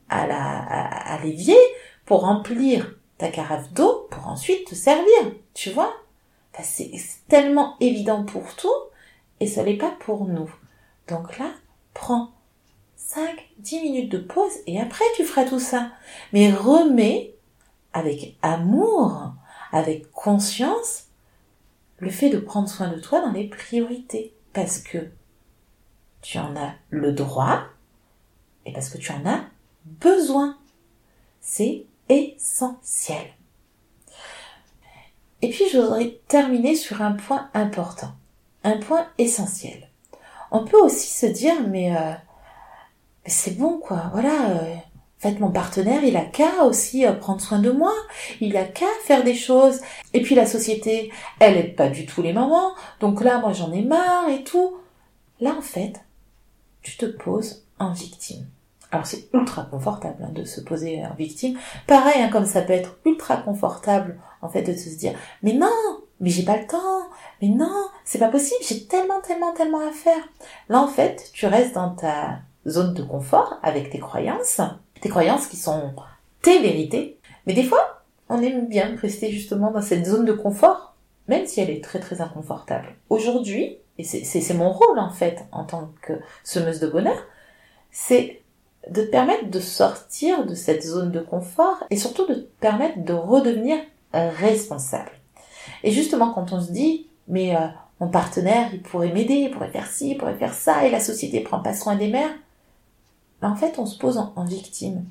à, 0.10 1.18
l'évier 1.24 1.58
pour 2.06 2.22
remplir 2.22 2.96
ta 3.18 3.30
carafe 3.30 3.72
d'eau 3.74 4.08
pour 4.12 4.28
ensuite 4.28 4.68
te 4.68 4.76
servir. 4.76 5.32
Tu 5.54 5.72
vois? 5.72 5.94
C'est 6.62 6.92
tellement 7.28 7.76
évident 7.80 8.24
pour 8.24 8.56
tout 8.56 8.70
et 9.40 9.48
ça 9.48 9.64
l'est 9.64 9.78
pas 9.78 9.96
pour 10.00 10.26
nous. 10.26 10.54
Donc 11.08 11.40
là, 11.40 11.50
prends 11.94 12.32
5, 12.96 13.50
10 13.58 13.82
minutes 13.82 14.12
de 14.12 14.20
pause 14.20 14.54
et 14.68 14.80
après 14.80 15.06
tu 15.16 15.26
feras 15.26 15.46
tout 15.46 15.60
ça. 15.60 15.92
Mais 16.32 16.54
remets 16.54 17.36
avec 17.94 18.38
amour, 18.42 19.34
avec 19.72 20.12
conscience, 20.12 21.08
le 22.00 22.10
fait 22.10 22.30
de 22.30 22.38
prendre 22.38 22.70
soin 22.70 22.90
de 22.90 23.00
toi 23.00 23.22
dans 23.22 23.32
les 23.32 23.48
priorités. 23.48 24.34
Parce 24.54 24.78
que 24.78 25.10
tu 26.22 26.38
en 26.38 26.56
as 26.56 26.74
le 26.90 27.12
droit 27.12 27.64
et 28.66 28.74
parce 28.74 28.90
que 28.90 28.98
tu 28.98 29.12
en 29.12 29.26
as 29.26 29.46
besoin. 29.86 30.58
C'est 31.42 31.86
essentiel. 32.10 33.26
Et 35.44 35.50
puis 35.50 35.66
je 35.72 35.78
voudrais 35.78 36.20
terminer 36.28 36.74
sur 36.76 37.02
un 37.02 37.12
point 37.12 37.50
important, 37.54 38.12
un 38.64 38.78
point 38.78 39.06
essentiel. 39.18 39.90
On 40.52 40.64
peut 40.64 40.80
aussi 40.80 41.10
se 41.10 41.26
dire 41.26 41.68
mais, 41.68 41.96
euh, 41.96 42.14
c'est 43.26 43.58
bon 43.58 43.78
quoi, 43.78 44.10
voilà, 44.14 44.50
euh, 44.52 44.76
fait, 45.24 45.40
mon 45.40 45.52
partenaire, 45.52 46.04
il 46.04 46.18
a 46.18 46.26
qu'à 46.26 46.64
aussi 46.64 47.06
euh, 47.06 47.14
prendre 47.14 47.42
soin 47.42 47.60
de 47.60 47.72
moi, 47.72 47.94
il 48.42 48.56
a 48.58 48.64
qu'à 48.64 48.86
faire 49.04 49.24
des 49.24 49.36
choses. 49.36 49.82
Et 50.14 50.22
puis 50.22 50.34
la 50.34 50.46
société, 50.46 51.12
elle 51.40 51.58
aide 51.58 51.76
pas 51.76 51.90
du 51.90 52.06
tout 52.06 52.22
les 52.22 52.34
mamans, 52.34 52.74
donc 53.00 53.22
là, 53.22 53.40
moi, 53.40 53.54
j'en 53.54 53.72
ai 53.72 53.82
marre 53.82 54.30
et 54.30 54.44
tout. 54.44 54.78
Là, 55.40 55.56
en 55.58 55.62
fait, 55.62 56.02
tu 56.82 56.98
te 56.98 57.06
poses 57.06 57.66
en 57.80 57.92
victime. 57.92 58.46
Alors 58.94 59.08
c'est 59.08 59.28
ultra 59.34 59.64
confortable 59.64 60.24
hein, 60.24 60.32
de 60.32 60.46
se 60.46 60.62
poser 60.62 61.04
en 61.04 61.16
victime. 61.16 61.58
Pareil, 61.88 62.22
hein, 62.22 62.30
comme 62.32 62.46
ça 62.46 62.62
peut 62.62 62.74
être 62.74 63.00
ultra 63.06 63.38
confortable 63.38 64.20
en 64.42 64.50
fait 64.50 64.62
de 64.62 64.74
se 64.74 64.96
dire 64.96 65.14
mais 65.42 65.54
non, 65.54 65.68
mais 66.20 66.30
j'ai 66.30 66.44
pas 66.44 66.58
le 66.58 66.68
temps, 66.68 67.10
mais 67.42 67.50
non, 67.50 67.88
c'est 68.06 68.20
pas 68.20 68.30
possible, 68.30 68.64
j'ai 68.68 68.86
tellement, 68.86 69.20
tellement, 69.22 69.52
tellement 69.54 69.80
à 69.80 69.92
faire. 69.92 70.30
Là 70.70 70.80
en 70.80 70.88
fait, 70.88 71.32
tu 71.34 71.48
restes 71.48 71.74
dans 71.74 71.90
ta 71.90 72.40
zone 72.68 72.94
de 72.94 73.04
confort 73.04 73.60
avec 73.64 73.90
tes 73.90 74.00
croyances 74.00 74.62
tes 75.02 75.10
croyances 75.10 75.48
qui 75.48 75.58
sont 75.58 75.94
tes 76.42 76.62
vérités. 76.62 77.20
Mais 77.46 77.54
des 77.54 77.64
fois, 77.64 78.04
on 78.30 78.42
aime 78.42 78.68
bien 78.68 78.96
rester 78.96 79.32
justement 79.32 79.70
dans 79.70 79.82
cette 79.82 80.06
zone 80.06 80.24
de 80.24 80.32
confort, 80.32 80.96
même 81.28 81.46
si 81.46 81.60
elle 81.60 81.70
est 81.70 81.84
très 81.84 82.00
très 82.00 82.22
inconfortable. 82.22 82.96
Aujourd'hui, 83.10 83.80
et 83.98 84.04
c'est 84.04 84.54
mon 84.54 84.72
rôle 84.72 85.00
en 85.00 85.10
fait 85.10 85.44
en 85.52 85.66
tant 85.66 85.92
que 86.02 86.14
semeuse 86.44 86.80
de 86.80 86.88
bonheur, 86.88 87.22
c'est 87.92 88.43
de 88.90 89.02
te 89.02 89.10
permettre 89.10 89.50
de 89.50 89.60
sortir 89.60 90.46
de 90.46 90.56
cette 90.56 90.84
zone 90.84 91.12
de 91.12 91.20
confort 91.20 91.84
et 91.90 91.98
surtout 91.98 92.26
de 92.28 92.36
te 92.36 92.60
permettre 92.60 93.04
de 93.04 93.14
redevenir 93.14 93.78
responsable. 94.14 95.12
Et 95.84 95.92
justement, 95.92 96.32
quand 96.32 96.54
on 96.54 96.62
se 96.62 96.72
dit, 96.72 97.08
mais 97.28 97.56
euh, 97.56 97.68
mon 98.00 98.08
partenaire, 98.08 98.74
il 98.74 98.82
pourrait 98.82 99.12
m'aider, 99.12 99.36
il 99.36 99.52
pourrait 99.52 99.72
faire 99.72 99.88
ci, 99.88 100.12
il 100.12 100.18
pourrait 100.18 100.38
faire 100.38 100.54
ça, 100.54 100.86
et 100.86 100.92
la 100.92 101.00
société 101.00 101.42
prend 101.42 101.60
pas 101.60 101.76
soin 101.76 101.96
des 101.96 102.08
mères, 102.08 102.34
ben, 103.42 103.52
en 103.52 103.56
fait, 103.56 103.78
on 103.78 103.86
se 103.86 103.98
pose 103.98 104.18
en, 104.18 104.46
victime. 104.46 105.06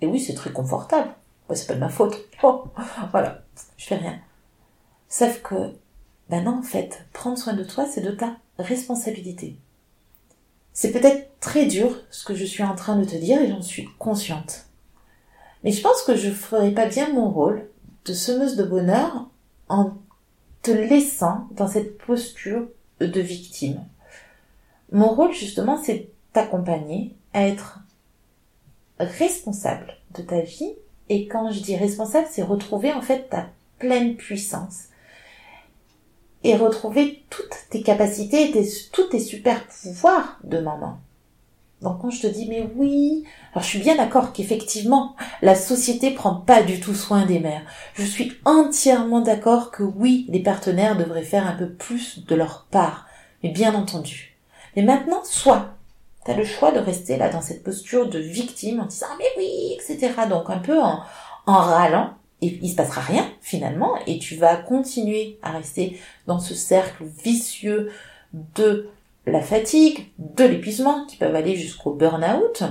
Et 0.00 0.06
oui, 0.06 0.20
c'est 0.20 0.34
très 0.34 0.52
confortable. 0.52 1.10
c'est 1.54 1.66
pas 1.66 1.74
de 1.74 1.80
ma 1.80 1.88
faute. 1.88 2.16
Oh, 2.42 2.64
voilà, 3.12 3.42
je 3.76 3.86
fais 3.86 3.96
rien. 3.96 4.18
Sauf 5.08 5.40
que, 5.42 5.74
ben 6.28 6.44
non, 6.44 6.58
en 6.58 6.62
fait, 6.62 7.06
prendre 7.12 7.38
soin 7.38 7.54
de 7.54 7.64
toi, 7.64 7.86
c'est 7.86 8.02
de 8.02 8.10
ta 8.10 8.36
responsabilité. 8.58 9.56
C'est 10.76 10.92
peut-être 10.92 11.30
très 11.40 11.64
dur 11.64 12.02
ce 12.10 12.22
que 12.26 12.34
je 12.34 12.44
suis 12.44 12.62
en 12.62 12.74
train 12.74 12.96
de 12.96 13.04
te 13.06 13.16
dire 13.16 13.40
et 13.40 13.48
j'en 13.48 13.62
suis 13.62 13.88
consciente. 13.98 14.66
Mais 15.64 15.72
je 15.72 15.80
pense 15.80 16.02
que 16.02 16.14
je 16.14 16.28
ferai 16.28 16.70
pas 16.72 16.84
bien 16.84 17.10
mon 17.14 17.30
rôle 17.30 17.66
de 18.04 18.12
semeuse 18.12 18.56
de 18.56 18.62
bonheur 18.62 19.26
en 19.70 19.94
te 20.60 20.70
laissant 20.70 21.48
dans 21.52 21.66
cette 21.66 21.96
posture 21.96 22.68
de 23.00 23.20
victime. 23.20 23.82
Mon 24.92 25.08
rôle, 25.14 25.32
justement, 25.32 25.82
c'est 25.82 26.10
t'accompagner 26.34 27.16
être 27.32 27.80
responsable 28.98 29.96
de 30.14 30.20
ta 30.20 30.42
vie. 30.42 30.74
Et 31.08 31.26
quand 31.26 31.50
je 31.52 31.60
dis 31.60 31.76
responsable, 31.76 32.28
c'est 32.30 32.42
retrouver 32.42 32.92
en 32.92 33.00
fait 33.00 33.30
ta 33.30 33.46
pleine 33.78 34.16
puissance. 34.16 34.88
Et 36.48 36.54
retrouver 36.54 37.24
toutes 37.28 37.56
tes 37.70 37.82
capacités 37.82 38.56
et 38.56 38.68
tous 38.92 39.08
tes 39.08 39.18
super 39.18 39.66
pouvoirs 39.66 40.38
de 40.44 40.58
maman. 40.60 40.98
Donc 41.82 42.00
quand 42.00 42.10
je 42.10 42.22
te 42.22 42.26
dis 42.28 42.46
mais 42.48 42.70
oui, 42.76 43.24
alors 43.52 43.64
je 43.64 43.68
suis 43.68 43.80
bien 43.80 43.96
d'accord 43.96 44.32
qu'effectivement 44.32 45.16
la 45.42 45.56
société 45.56 46.12
prend 46.12 46.36
pas 46.36 46.62
du 46.62 46.78
tout 46.78 46.94
soin 46.94 47.26
des 47.26 47.40
mères. 47.40 47.64
Je 47.94 48.04
suis 48.04 48.32
entièrement 48.44 49.22
d'accord 49.22 49.72
que 49.72 49.82
oui, 49.82 50.26
les 50.28 50.38
partenaires 50.38 50.96
devraient 50.96 51.24
faire 51.24 51.48
un 51.48 51.52
peu 51.52 51.68
plus 51.68 52.24
de 52.24 52.34
leur 52.36 52.66
part, 52.70 53.06
mais 53.42 53.50
bien 53.50 53.74
entendu. 53.74 54.36
Mais 54.76 54.82
maintenant, 54.82 55.24
soit 55.24 55.74
tu 56.24 56.30
as 56.30 56.36
le 56.36 56.44
choix 56.44 56.70
de 56.70 56.78
rester 56.78 57.16
là 57.16 57.28
dans 57.28 57.42
cette 57.42 57.64
posture 57.64 58.08
de 58.08 58.20
victime 58.20 58.78
en 58.78 58.86
disant 58.86 59.06
ah, 59.10 59.16
mais 59.18 59.26
oui, 59.36 59.76
etc. 59.76 60.12
Donc 60.30 60.48
un 60.48 60.58
peu 60.58 60.80
en, 60.80 61.00
en 61.46 61.58
râlant, 61.58 62.14
et 62.42 62.58
il 62.62 62.70
se 62.70 62.76
passera 62.76 63.00
rien 63.00 63.30
finalement, 63.40 63.94
et 64.06 64.18
tu 64.18 64.36
vas 64.36 64.56
continuer 64.56 65.38
à 65.42 65.52
rester 65.52 65.98
dans 66.26 66.38
ce 66.38 66.54
cercle 66.54 67.04
vicieux 67.04 67.90
de 68.32 68.88
la 69.26 69.40
fatigue, 69.40 70.08
de 70.18 70.44
l'épuisement 70.44 71.06
qui 71.06 71.16
peuvent 71.16 71.34
aller 71.34 71.56
jusqu'au 71.56 71.92
burn-out. 71.92 72.62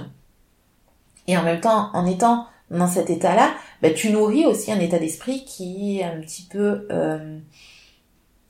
Et 1.28 1.38
en 1.38 1.44
même 1.44 1.60
temps, 1.60 1.90
en 1.94 2.06
étant 2.06 2.48
dans 2.72 2.88
cet 2.88 3.10
état-là, 3.10 3.54
bah, 3.82 3.92
tu 3.92 4.12
nourris 4.12 4.46
aussi 4.46 4.72
un 4.72 4.80
état 4.80 5.00
d'esprit 5.00 5.44
qui 5.46 6.00
est 6.00 6.04
un 6.04 6.20
petit 6.22 6.44
peu 6.44 6.88
euh, 6.92 7.40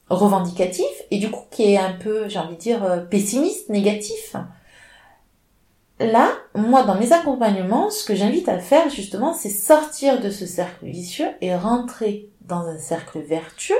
revendicatif 0.09 0.85
et 1.11 1.17
du 1.17 1.29
coup 1.31 1.45
qui 1.51 1.73
est 1.73 1.77
un 1.77 1.93
peu, 1.93 2.27
j'ai 2.29 2.39
envie 2.39 2.55
de 2.55 2.59
dire, 2.59 2.83
euh, 2.83 2.99
pessimiste, 2.99 3.69
négatif. 3.69 4.35
Là, 5.99 6.31
moi, 6.55 6.83
dans 6.83 6.95
mes 6.95 7.13
accompagnements, 7.13 7.89
ce 7.89 8.03
que 8.03 8.15
j'invite 8.15 8.49
à 8.49 8.59
faire 8.59 8.89
justement, 8.89 9.33
c'est 9.33 9.49
sortir 9.49 10.19
de 10.19 10.29
ce 10.29 10.45
cercle 10.45 10.85
vicieux 10.85 11.29
et 11.41 11.55
rentrer 11.55 12.29
dans 12.41 12.67
un 12.67 12.77
cercle 12.77 13.19
vertueux, 13.19 13.75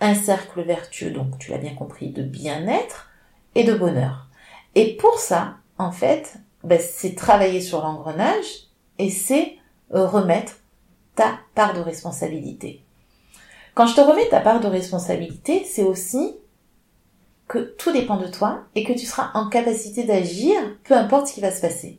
un 0.00 0.14
cercle 0.14 0.62
vertueux, 0.62 1.10
donc 1.10 1.38
tu 1.38 1.50
l'as 1.50 1.58
bien 1.58 1.74
compris, 1.74 2.10
de 2.10 2.22
bien-être, 2.22 3.10
et 3.54 3.64
de 3.64 3.74
bonheur. 3.74 4.28
Et 4.74 4.96
pour 4.96 5.18
ça, 5.18 5.56
en 5.78 5.92
fait, 5.92 6.34
ben, 6.64 6.80
c'est 6.80 7.14
travailler 7.14 7.60
sur 7.60 7.80
l'engrenage 7.80 8.68
et 8.98 9.10
c'est 9.10 9.56
euh, 9.94 10.06
remettre 10.06 10.54
ta 11.14 11.40
part 11.54 11.74
de 11.74 11.80
responsabilité. 11.80 12.82
Quand 13.74 13.86
je 13.86 13.94
te 13.94 14.00
remets 14.00 14.28
ta 14.28 14.40
part 14.40 14.60
de 14.60 14.66
responsabilité, 14.66 15.64
c'est 15.64 15.82
aussi 15.82 16.36
que 17.50 17.58
tout 17.58 17.90
dépend 17.90 18.16
de 18.16 18.28
toi 18.28 18.62
et 18.76 18.84
que 18.84 18.92
tu 18.92 19.04
seras 19.04 19.32
en 19.34 19.48
capacité 19.48 20.04
d'agir, 20.04 20.56
peu 20.84 20.94
importe 20.94 21.26
ce 21.26 21.34
qui 21.34 21.40
va 21.40 21.50
se 21.50 21.60
passer. 21.60 21.98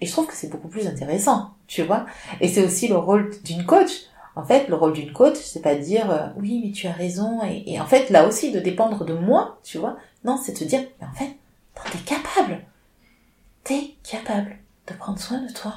Et 0.00 0.06
je 0.06 0.12
trouve 0.12 0.26
que 0.26 0.32
c'est 0.32 0.48
beaucoup 0.48 0.68
plus 0.68 0.86
intéressant, 0.86 1.50
tu 1.66 1.82
vois. 1.82 2.06
Et 2.40 2.48
c'est 2.48 2.64
aussi 2.64 2.88
le 2.88 2.96
rôle 2.96 3.30
d'une 3.44 3.66
coach. 3.66 3.90
En 4.34 4.46
fait, 4.46 4.66
le 4.66 4.76
rôle 4.76 4.94
d'une 4.94 5.12
coach, 5.12 5.36
c'est 5.36 5.60
pas 5.60 5.74
dire 5.74 6.10
euh, 6.10 6.28
oui, 6.38 6.62
mais 6.64 6.72
tu 6.72 6.86
as 6.86 6.92
raison. 6.92 7.42
Et, 7.44 7.78
en 7.78 7.84
fait, 7.84 8.08
là 8.08 8.26
aussi, 8.26 8.50
de 8.50 8.60
dépendre 8.60 9.04
de 9.04 9.12
moi, 9.12 9.58
tu 9.62 9.76
vois, 9.76 9.98
non, 10.24 10.38
c'est 10.42 10.54
te 10.54 10.64
dire, 10.64 10.80
mais 11.00 11.06
en 11.06 11.12
fait, 11.12 11.36
t'es 11.92 11.98
capable. 11.98 12.64
T'es 13.64 13.94
capable 14.02 14.56
de 14.86 14.94
prendre 14.94 15.18
soin 15.18 15.42
de 15.42 15.52
toi. 15.52 15.74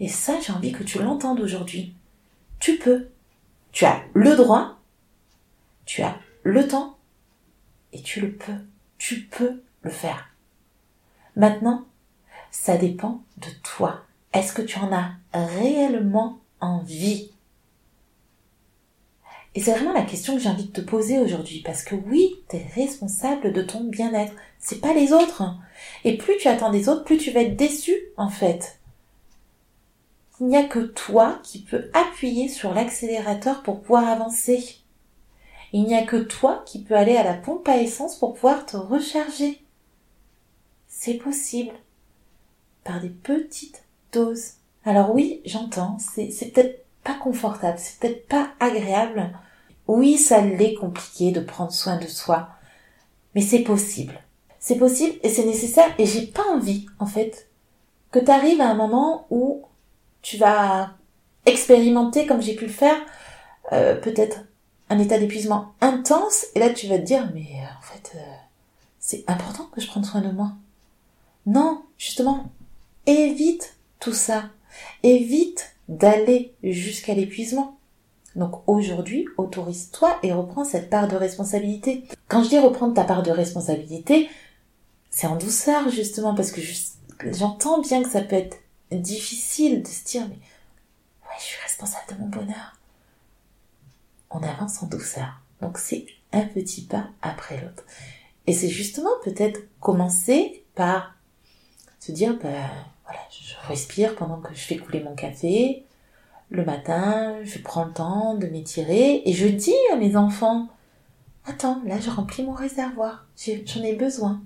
Et 0.00 0.08
ça, 0.08 0.36
j'ai 0.40 0.54
envie 0.54 0.72
que 0.72 0.84
tu 0.84 1.02
l'entendes 1.02 1.40
aujourd'hui. 1.40 1.92
Tu 2.60 2.78
peux. 2.78 3.08
Tu 3.72 3.84
as 3.84 4.00
le 4.14 4.36
droit, 4.36 4.78
tu 5.84 6.00
as 6.00 6.16
le 6.44 6.66
temps, 6.66 6.97
et 7.92 8.02
tu 8.02 8.20
le 8.20 8.32
peux. 8.32 8.58
Tu 8.98 9.22
peux 9.22 9.62
le 9.82 9.90
faire. 9.90 10.28
Maintenant, 11.36 11.86
ça 12.50 12.76
dépend 12.76 13.22
de 13.36 13.48
toi. 13.62 14.02
Est-ce 14.32 14.52
que 14.52 14.62
tu 14.62 14.78
en 14.78 14.92
as 14.92 15.12
réellement 15.32 16.40
envie? 16.60 17.30
Et 19.54 19.62
c'est 19.62 19.72
vraiment 19.72 19.92
la 19.92 20.02
question 20.02 20.34
que 20.34 20.40
j'ai 20.40 20.48
envie 20.48 20.66
de 20.66 20.72
te 20.72 20.80
poser 20.80 21.18
aujourd'hui, 21.18 21.62
parce 21.64 21.82
que 21.82 21.94
oui, 21.94 22.36
tu 22.48 22.56
es 22.56 22.66
responsable 22.74 23.52
de 23.52 23.62
ton 23.62 23.84
bien-être. 23.84 24.34
C'est 24.58 24.80
pas 24.80 24.92
les 24.92 25.12
autres. 25.12 25.42
Et 26.04 26.16
plus 26.16 26.36
tu 26.38 26.48
attends 26.48 26.70
des 26.70 26.88
autres, 26.88 27.04
plus 27.04 27.18
tu 27.18 27.30
vas 27.30 27.42
être 27.42 27.56
déçu, 27.56 27.94
en 28.16 28.28
fait. 28.28 28.78
Il 30.40 30.46
n'y 30.46 30.56
a 30.56 30.64
que 30.64 30.78
toi 30.78 31.40
qui 31.42 31.60
peux 31.60 31.90
appuyer 31.92 32.48
sur 32.48 32.72
l'accélérateur 32.72 33.62
pour 33.62 33.80
pouvoir 33.80 34.08
avancer. 34.08 34.77
Il 35.72 35.84
n'y 35.84 35.94
a 35.94 36.04
que 36.04 36.16
toi 36.16 36.62
qui 36.66 36.82
peux 36.82 36.96
aller 36.96 37.16
à 37.16 37.24
la 37.24 37.34
pompe 37.34 37.68
à 37.68 37.76
essence 37.76 38.16
pour 38.16 38.34
pouvoir 38.34 38.64
te 38.64 38.76
recharger. 38.76 39.62
C'est 40.86 41.14
possible. 41.14 41.74
Par 42.84 43.00
des 43.00 43.10
petites 43.10 43.84
doses. 44.12 44.52
Alors 44.84 45.14
oui, 45.14 45.42
j'entends, 45.44 45.98
c'est, 45.98 46.30
peut-être 46.50 46.84
pas 47.04 47.14
confortable, 47.14 47.78
c'est 47.78 47.98
peut-être 47.98 48.26
pas 48.26 48.50
agréable. 48.58 49.30
Oui, 49.86 50.16
ça 50.16 50.40
l'est 50.40 50.74
compliqué 50.74 51.30
de 51.30 51.40
prendre 51.40 51.72
soin 51.72 51.98
de 51.98 52.06
soi, 52.06 52.48
mais 53.34 53.42
c'est 53.42 53.62
possible. 53.62 54.18
C'est 54.58 54.76
possible 54.76 55.18
et 55.22 55.28
c'est 55.28 55.44
nécessaire 55.44 55.94
et 55.98 56.06
j'ai 56.06 56.26
pas 56.26 56.46
envie, 56.50 56.86
en 56.98 57.06
fait, 57.06 57.48
que 58.10 58.18
tu 58.18 58.30
arrives 58.30 58.60
à 58.60 58.68
un 58.68 58.74
moment 58.74 59.26
où 59.30 59.62
tu 60.22 60.38
vas 60.38 60.92
expérimenter, 61.46 62.26
comme 62.26 62.42
j'ai 62.42 62.54
pu 62.54 62.66
le 62.66 62.72
faire, 62.72 62.98
euh, 63.72 63.94
peut-être 63.94 64.44
un 64.90 64.98
état 64.98 65.18
d'épuisement 65.18 65.74
intense 65.80 66.46
et 66.54 66.60
là 66.60 66.70
tu 66.70 66.86
vas 66.86 66.98
te 66.98 67.04
dire 67.04 67.30
mais 67.34 67.46
euh, 67.54 67.78
en 67.78 67.82
fait 67.82 68.12
euh, 68.14 68.20
c'est 68.98 69.24
important 69.26 69.64
que 69.72 69.80
je 69.80 69.86
prenne 69.86 70.04
soin 70.04 70.20
de 70.20 70.30
moi. 70.30 70.52
Non, 71.46 71.82
justement, 71.96 72.50
évite 73.06 73.76
tout 74.00 74.12
ça. 74.12 74.50
Évite 75.02 75.74
d'aller 75.88 76.54
jusqu'à 76.62 77.14
l'épuisement. 77.14 77.78
Donc 78.36 78.62
aujourd'hui, 78.66 79.26
autorise-toi 79.38 80.18
et 80.22 80.32
reprends 80.32 80.64
cette 80.64 80.90
part 80.90 81.08
de 81.08 81.16
responsabilité. 81.16 82.04
Quand 82.28 82.42
je 82.42 82.50
dis 82.50 82.58
reprendre 82.58 82.92
ta 82.92 83.04
part 83.04 83.22
de 83.22 83.30
responsabilité, 83.30 84.28
c'est 85.08 85.26
en 85.26 85.36
douceur 85.36 85.88
justement 85.88 86.34
parce 86.34 86.52
que 86.52 86.60
j'entends 87.32 87.80
bien 87.80 88.02
que 88.02 88.10
ça 88.10 88.20
peut 88.20 88.36
être 88.36 88.58
difficile 88.92 89.82
de 89.82 89.88
se 89.88 90.04
dire 90.04 90.28
mais 90.28 90.36
ouais, 90.36 91.36
je 91.38 91.44
suis 91.44 91.62
responsable 91.62 92.14
de 92.14 92.20
mon 92.20 92.28
bonheur. 92.28 92.77
On 94.30 94.42
avance 94.42 94.82
en 94.82 94.86
douceur. 94.86 95.40
Donc 95.60 95.78
c'est 95.78 96.06
un 96.32 96.42
petit 96.42 96.82
pas 96.82 97.06
après 97.22 97.60
l'autre. 97.60 97.84
Et 98.46 98.52
c'est 98.52 98.68
justement 98.68 99.10
peut-être 99.24 99.60
commencer 99.80 100.64
par 100.74 101.14
se 102.00 102.12
dire 102.12 102.34
bah 102.42 102.48
voilà, 103.04 103.20
je 103.30 103.54
respire 103.66 104.14
pendant 104.16 104.38
que 104.38 104.54
je 104.54 104.60
fais 104.60 104.76
couler 104.76 105.02
mon 105.02 105.14
café. 105.14 105.84
Le 106.50 106.64
matin, 106.64 107.36
je 107.44 107.58
prends 107.58 107.84
le 107.84 107.92
temps 107.92 108.34
de 108.34 108.46
m'étirer 108.46 109.22
et 109.26 109.32
je 109.34 109.46
dis 109.46 109.74
à 109.92 109.96
mes 109.96 110.16
enfants, 110.16 110.68
attends, 111.44 111.82
là 111.84 112.00
je 112.00 112.08
remplis 112.08 112.42
mon 112.42 112.54
réservoir, 112.54 113.26
j'en 113.36 113.82
ai 113.82 113.94
besoin. 113.94 114.40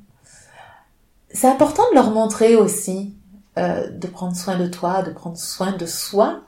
C'est 1.30 1.48
important 1.48 1.84
de 1.90 1.94
leur 1.94 2.10
montrer 2.10 2.56
aussi 2.56 3.14
euh, 3.58 3.88
de 3.90 4.06
prendre 4.06 4.34
soin 4.34 4.58
de 4.58 4.66
toi, 4.66 5.02
de 5.02 5.10
prendre 5.10 5.36
soin 5.36 5.72
de 5.72 5.86
soi, 5.86 6.40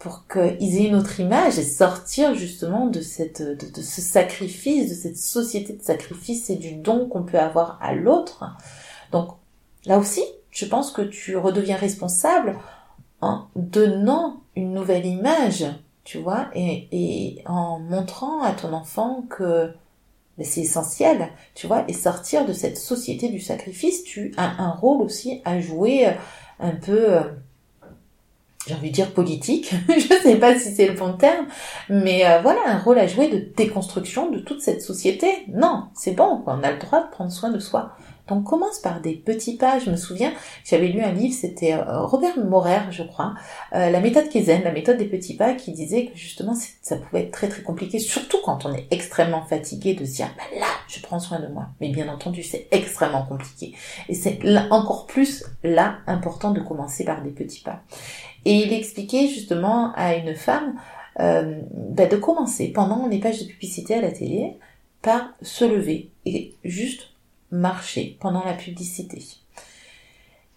pour 0.00 0.26
qu'ils 0.26 0.78
aient 0.78 0.88
une 0.88 0.96
autre 0.96 1.20
image 1.20 1.58
et 1.58 1.62
sortir 1.62 2.34
justement 2.34 2.86
de 2.86 3.02
cette 3.02 3.42
de, 3.42 3.70
de, 3.70 3.82
ce 3.82 4.00
sacrifice, 4.00 4.88
de 4.88 4.94
cette 4.94 5.18
société 5.18 5.74
de 5.74 5.82
sacrifice 5.82 6.48
et 6.48 6.56
du 6.56 6.74
don 6.74 7.06
qu'on 7.06 7.22
peut 7.22 7.38
avoir 7.38 7.78
à 7.82 7.94
l'autre. 7.94 8.44
Donc 9.12 9.36
là 9.84 9.98
aussi, 9.98 10.22
je 10.50 10.64
pense 10.64 10.90
que 10.90 11.02
tu 11.02 11.36
redeviens 11.36 11.76
responsable 11.76 12.58
en 13.20 13.48
donnant 13.54 14.40
une 14.56 14.72
nouvelle 14.72 15.04
image, 15.04 15.66
tu 16.04 16.16
vois, 16.16 16.48
et, 16.54 17.42
en 17.44 17.78
montrant 17.78 18.42
à 18.42 18.52
ton 18.52 18.72
enfant 18.72 19.26
que 19.28 19.70
ben, 20.38 20.46
c'est 20.46 20.62
essentiel, 20.62 21.28
tu 21.54 21.66
vois, 21.66 21.84
et 21.88 21.92
sortir 21.92 22.46
de 22.46 22.54
cette 22.54 22.78
société 22.78 23.28
du 23.28 23.38
sacrifice, 23.38 24.02
tu 24.04 24.32
as 24.38 24.62
un 24.62 24.70
rôle 24.70 25.02
aussi 25.02 25.42
à 25.44 25.60
jouer 25.60 26.08
un 26.58 26.74
peu, 26.74 27.16
euh, 27.16 27.22
j'ai 28.70 28.76
envie 28.76 28.90
de 28.90 28.94
dire 28.94 29.10
politique, 29.12 29.72
je 29.88 30.14
sais 30.22 30.36
pas 30.36 30.56
si 30.56 30.72
c'est 30.72 30.86
le 30.86 30.94
bon 30.94 31.14
terme, 31.14 31.46
mais 31.88 32.24
euh, 32.24 32.40
voilà, 32.40 32.60
un 32.66 32.78
rôle 32.78 32.98
à 32.98 33.06
jouer 33.08 33.28
de 33.28 33.52
déconstruction 33.56 34.30
de 34.30 34.38
toute 34.38 34.62
cette 34.62 34.80
société. 34.80 35.26
Non, 35.48 35.88
c'est 35.94 36.12
bon, 36.12 36.42
on 36.46 36.62
a 36.62 36.70
le 36.70 36.78
droit 36.78 37.04
de 37.04 37.10
prendre 37.10 37.32
soin 37.32 37.50
de 37.50 37.58
soi. 37.58 37.96
Donc 38.28 38.44
commence 38.44 38.78
par 38.78 39.00
des 39.00 39.14
petits 39.14 39.56
pas. 39.56 39.78
Je 39.78 39.90
me 39.90 39.96
souviens, 39.96 40.32
j'avais 40.64 40.88
lu 40.88 41.00
un 41.00 41.12
livre, 41.12 41.34
c'était 41.34 41.74
euh, 41.74 42.02
Robert 42.02 42.38
Morer, 42.38 42.80
je 42.90 43.02
crois, 43.02 43.34
euh, 43.74 43.90
la 43.90 44.00
méthode 44.00 44.28
Kaizen, 44.28 44.62
la 44.62 44.72
méthode 44.72 44.98
des 44.98 45.06
petits 45.06 45.36
pas, 45.36 45.54
qui 45.54 45.72
disait 45.72 46.06
que 46.06 46.16
justement 46.16 46.54
ça 46.82 46.96
pouvait 46.96 47.22
être 47.22 47.32
très 47.32 47.48
très 47.48 47.62
compliqué, 47.62 47.98
surtout 47.98 48.38
quand 48.44 48.66
on 48.66 48.72
est 48.72 48.86
extrêmement 48.90 49.44
fatigué, 49.44 49.94
de 49.94 50.04
se 50.04 50.16
dire 50.16 50.28
bah 50.36 50.58
là, 50.58 50.66
je 50.88 51.00
prends 51.00 51.20
soin 51.20 51.40
de 51.40 51.48
moi. 51.48 51.68
Mais 51.80 51.90
bien 51.90 52.08
entendu, 52.08 52.42
c'est 52.42 52.68
extrêmement 52.70 53.24
compliqué. 53.24 53.74
Et 54.08 54.14
c'est 54.14 54.40
encore 54.70 55.06
plus 55.06 55.44
là 55.62 55.98
important 56.06 56.50
de 56.50 56.60
commencer 56.60 57.04
par 57.04 57.22
des 57.22 57.30
petits 57.30 57.62
pas. 57.62 57.82
Et 58.44 58.54
il 58.54 58.72
expliquait 58.72 59.28
justement 59.28 59.92
à 59.94 60.14
une 60.14 60.34
femme 60.34 60.74
euh, 61.18 61.60
bah, 61.74 62.06
de 62.06 62.16
commencer 62.16 62.68
pendant 62.68 63.06
les 63.06 63.18
pages 63.18 63.40
de 63.40 63.46
publicité 63.46 63.94
à 63.94 64.00
la 64.00 64.12
télé 64.12 64.56
par 65.02 65.30
se 65.42 65.64
lever 65.64 66.10
et 66.24 66.54
juste 66.64 67.09
marcher 67.50 68.16
pendant 68.20 68.44
la 68.44 68.54
publicité. 68.54 69.22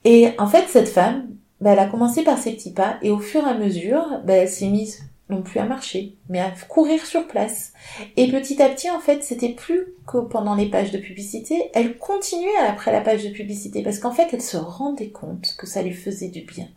Et 0.03 0.29
en 0.37 0.47
fait, 0.47 0.67
cette 0.67 0.89
femme, 0.89 1.29
bah, 1.61 1.71
elle 1.71 1.79
a 1.79 1.87
commencé 1.87 2.23
par 2.23 2.37
ses 2.37 2.53
petits 2.53 2.73
pas 2.73 2.97
et 3.01 3.11
au 3.11 3.19
fur 3.19 3.45
et 3.45 3.49
à 3.49 3.53
mesure, 3.53 4.21
bah, 4.25 4.33
elle 4.33 4.49
s'est 4.49 4.67
mise 4.67 5.03
non 5.29 5.41
plus 5.41 5.59
à 5.59 5.65
marcher, 5.65 6.15
mais 6.29 6.39
à 6.39 6.51
courir 6.67 7.05
sur 7.05 7.27
place. 7.27 7.73
Et 8.17 8.29
petit 8.29 8.61
à 8.61 8.69
petit, 8.69 8.89
en 8.89 8.99
fait, 8.99 9.23
c'était 9.23 9.53
plus 9.53 9.93
que 10.05 10.17
pendant 10.17 10.55
les 10.55 10.69
pages 10.69 10.91
de 10.91 10.97
publicité, 10.97 11.71
elle 11.73 11.97
continuait 11.97 12.57
après 12.67 12.91
la 12.91 13.01
page 13.01 13.23
de 13.23 13.29
publicité, 13.29 13.81
parce 13.81 13.99
qu'en 13.99 14.11
fait, 14.11 14.27
elle 14.33 14.41
se 14.41 14.57
rendait 14.57 15.09
compte 15.09 15.55
que 15.57 15.65
ça 15.65 15.81
lui 15.81 15.93
faisait 15.93 16.27
du 16.27 16.41
bien. 16.41 16.67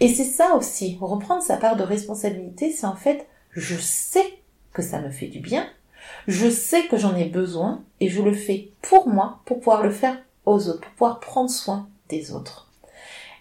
Et 0.00 0.08
c'est 0.08 0.24
ça 0.24 0.54
aussi, 0.56 0.96
reprendre 1.00 1.42
sa 1.42 1.58
part 1.58 1.76
de 1.76 1.82
responsabilité, 1.82 2.72
c'est 2.72 2.86
en 2.86 2.96
fait, 2.96 3.26
je 3.52 3.76
sais 3.76 4.26
que 4.72 4.82
ça 4.82 5.00
me 5.00 5.10
fait 5.10 5.28
du 5.28 5.40
bien, 5.40 5.68
je 6.30 6.48
sais 6.48 6.86
que 6.86 6.96
j'en 6.96 7.16
ai 7.16 7.24
besoin, 7.24 7.82
et 8.00 8.08
je 8.08 8.22
le 8.22 8.32
fais 8.32 8.70
pour 8.82 9.08
moi, 9.08 9.40
pour 9.44 9.58
pouvoir 9.58 9.82
le 9.82 9.90
faire 9.90 10.16
aux 10.46 10.68
autres, 10.68 10.80
pour 10.80 10.90
pouvoir 10.92 11.20
prendre 11.20 11.50
soin 11.50 11.88
des 12.08 12.32
autres. 12.32 12.68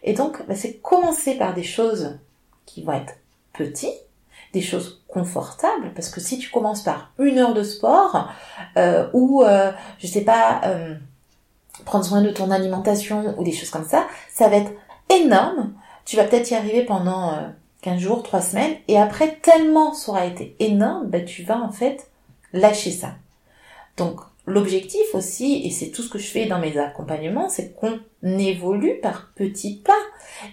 Et 0.04 0.14
donc, 0.14 0.46
bah, 0.48 0.56
c'est 0.56 0.78
commencer 0.78 1.36
par 1.36 1.54
des 1.54 1.64
choses 1.64 2.18
qui 2.66 2.84
vont 2.84 2.94
être 2.94 3.16
petites, 3.54 3.90
des 4.54 4.62
choses 4.62 5.02
confortables, 5.08 5.92
parce 5.94 6.10
que 6.10 6.22
si 6.22 6.40
tu 6.40 6.50
commences 6.50 6.84
par 6.84 7.12
une 7.20 7.38
heure 7.38 7.54
de 7.54 7.64
sport, 7.64 8.30
euh, 8.78 9.08
ou, 9.14 9.44
euh, 9.44 9.72
je 10.00 10.08
sais 10.08 10.24
pas, 10.24 10.62
euh, 10.66 10.96
prendre 11.86 12.06
soin 12.06 12.22
de 12.22 12.32
ton 12.32 12.50
alimentation, 12.50 13.36
ou 13.38 13.44
des 13.44 13.52
choses 13.52 13.70
comme 13.70 13.88
ça, 13.88 14.08
ça 14.34 14.50
va 14.50 14.58
être 14.58 14.72
énorme. 15.10 15.74
Tu 16.06 16.16
vas 16.16 16.24
peut-être 16.24 16.50
y 16.50 16.56
arriver 16.56 16.84
pendant 16.84 17.38
15 17.82 18.00
jours, 18.00 18.24
3 18.24 18.42
semaines, 18.42 18.76
et 18.88 18.98
après, 18.98 19.36
tellement 19.42 19.94
ça 19.94 20.12
aura 20.12 20.26
été 20.26 20.56
énorme, 20.60 21.08
bah, 21.08 21.22
tu 21.22 21.44
vas 21.44 21.60
en 21.60 21.72
fait 21.72 22.09
lâcher 22.54 22.92
ça. 22.92 23.16
Donc, 23.98 24.22
L'objectif 24.50 25.14
aussi, 25.14 25.62
et 25.64 25.70
c'est 25.70 25.90
tout 25.90 26.02
ce 26.02 26.10
que 26.10 26.18
je 26.18 26.26
fais 26.26 26.48
dans 26.48 26.58
mes 26.58 26.80
accompagnements, 26.80 27.50
c'est 27.50 27.76
qu'on 27.76 28.00
évolue 28.24 29.00
par 29.00 29.32
petits 29.36 29.76
pas 29.76 29.94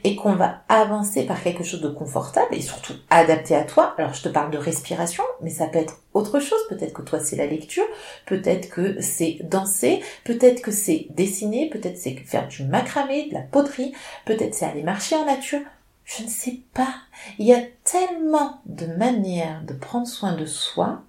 et 0.05 0.17
qu'on 0.17 0.35
va 0.35 0.65
avancer 0.69 1.23
par 1.25 1.43
quelque 1.43 1.65
chose 1.65 1.81
de 1.81 1.89
confortable 1.89 2.55
et 2.55 2.61
surtout 2.61 2.93
adapté 3.09 3.55
à 3.55 3.65
toi. 3.65 3.95
Alors 3.97 4.13
je 4.13 4.23
te 4.23 4.29
parle 4.29 4.51
de 4.51 4.59
respiration, 4.59 5.25
mais 5.41 5.49
ça 5.49 5.67
peut 5.67 5.79
être 5.79 6.03
autre 6.13 6.41
chose. 6.41 6.59
Peut-être 6.69 6.93
que 6.93 7.01
toi 7.01 7.21
c'est 7.21 7.37
la 7.37 7.47
lecture, 7.47 7.87
peut-être 8.27 8.69
que 8.69 9.01
c'est 9.01 9.39
danser, 9.45 10.03
peut-être 10.25 10.61
que 10.61 10.73
c'est 10.73 11.07
dessiner, 11.11 11.71
peut-être 11.71 11.97
c'est 11.97 12.17
faire 12.17 12.49
du 12.49 12.65
macramé, 12.65 13.29
de 13.31 13.35
la 13.35 13.41
poterie, 13.41 13.95
peut-être 14.27 14.55
c'est 14.55 14.67
aller 14.67 14.83
marcher 14.83 15.17
en 15.17 15.25
nature. 15.25 15.63
Je 16.05 16.23
ne 16.23 16.29
sais 16.29 16.59
pas. 16.75 16.95
Il 17.39 17.47
y 17.47 17.55
a 17.55 17.63
tellement 17.83 18.61
de 18.67 18.87
manières 18.87 19.63
de 19.65 19.73
prendre 19.73 20.07
soin 20.07 20.35
de 20.35 20.45
soi 20.45 21.01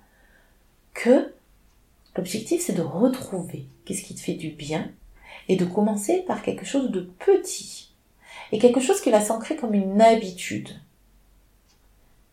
que 0.97 1.31
L'objectif, 2.17 2.63
c'est 2.65 2.73
de 2.73 2.81
retrouver 2.81 3.67
qu'est-ce 3.86 4.01
qui 4.01 4.15
te 4.15 4.19
fait 4.19 4.33
du 4.33 4.49
bien 4.49 4.89
et 5.47 5.55
de 5.55 5.65
commencer 5.65 6.23
par 6.27 6.41
quelque 6.41 6.65
chose 6.65 6.89
de 6.89 7.01
petit 7.01 7.91
et 8.51 8.57
quelque 8.57 8.79
chose 8.79 9.01
qui 9.01 9.12
va 9.12 9.21
s'ancrer 9.21 9.55
comme 9.55 9.75
une 9.75 10.01
habitude. 10.01 10.69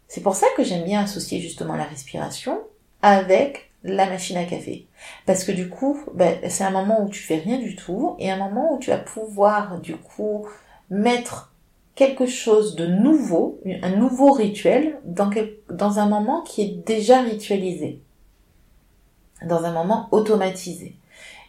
C'est 0.08 0.22
pour 0.22 0.34
ça 0.34 0.46
que 0.56 0.64
j'aime 0.64 0.84
bien 0.84 1.02
associer 1.02 1.40
justement 1.40 1.76
la 1.76 1.84
respiration 1.84 2.60
avec 3.02 3.70
la 3.82 4.06
machine 4.06 4.38
à 4.38 4.44
café. 4.44 4.86
Parce 5.26 5.44
que 5.44 5.52
du 5.52 5.68
coup, 5.68 6.00
ben, 6.14 6.38
c'est 6.48 6.64
un 6.64 6.70
moment 6.70 7.02
où 7.02 7.10
tu 7.10 7.20
fais 7.20 7.36
rien 7.36 7.58
du 7.58 7.76
tout 7.76 8.16
et 8.18 8.30
un 8.30 8.38
moment 8.38 8.74
où 8.74 8.78
tu 8.78 8.88
vas 8.88 8.98
pouvoir 8.98 9.80
du 9.80 9.96
coup 9.96 10.46
mettre 10.88 11.52
quelque 11.94 12.26
chose 12.26 12.74
de 12.74 12.86
nouveau, 12.86 13.60
un 13.82 13.96
nouveau 13.96 14.32
rituel 14.32 14.98
dans, 15.04 15.30
dans 15.68 15.98
un 15.98 16.06
moment 16.06 16.40
qui 16.42 16.62
est 16.62 16.86
déjà 16.86 17.20
ritualisé 17.20 18.00
dans 19.46 19.64
un 19.64 19.72
moment 19.72 20.08
automatisé 20.12 20.96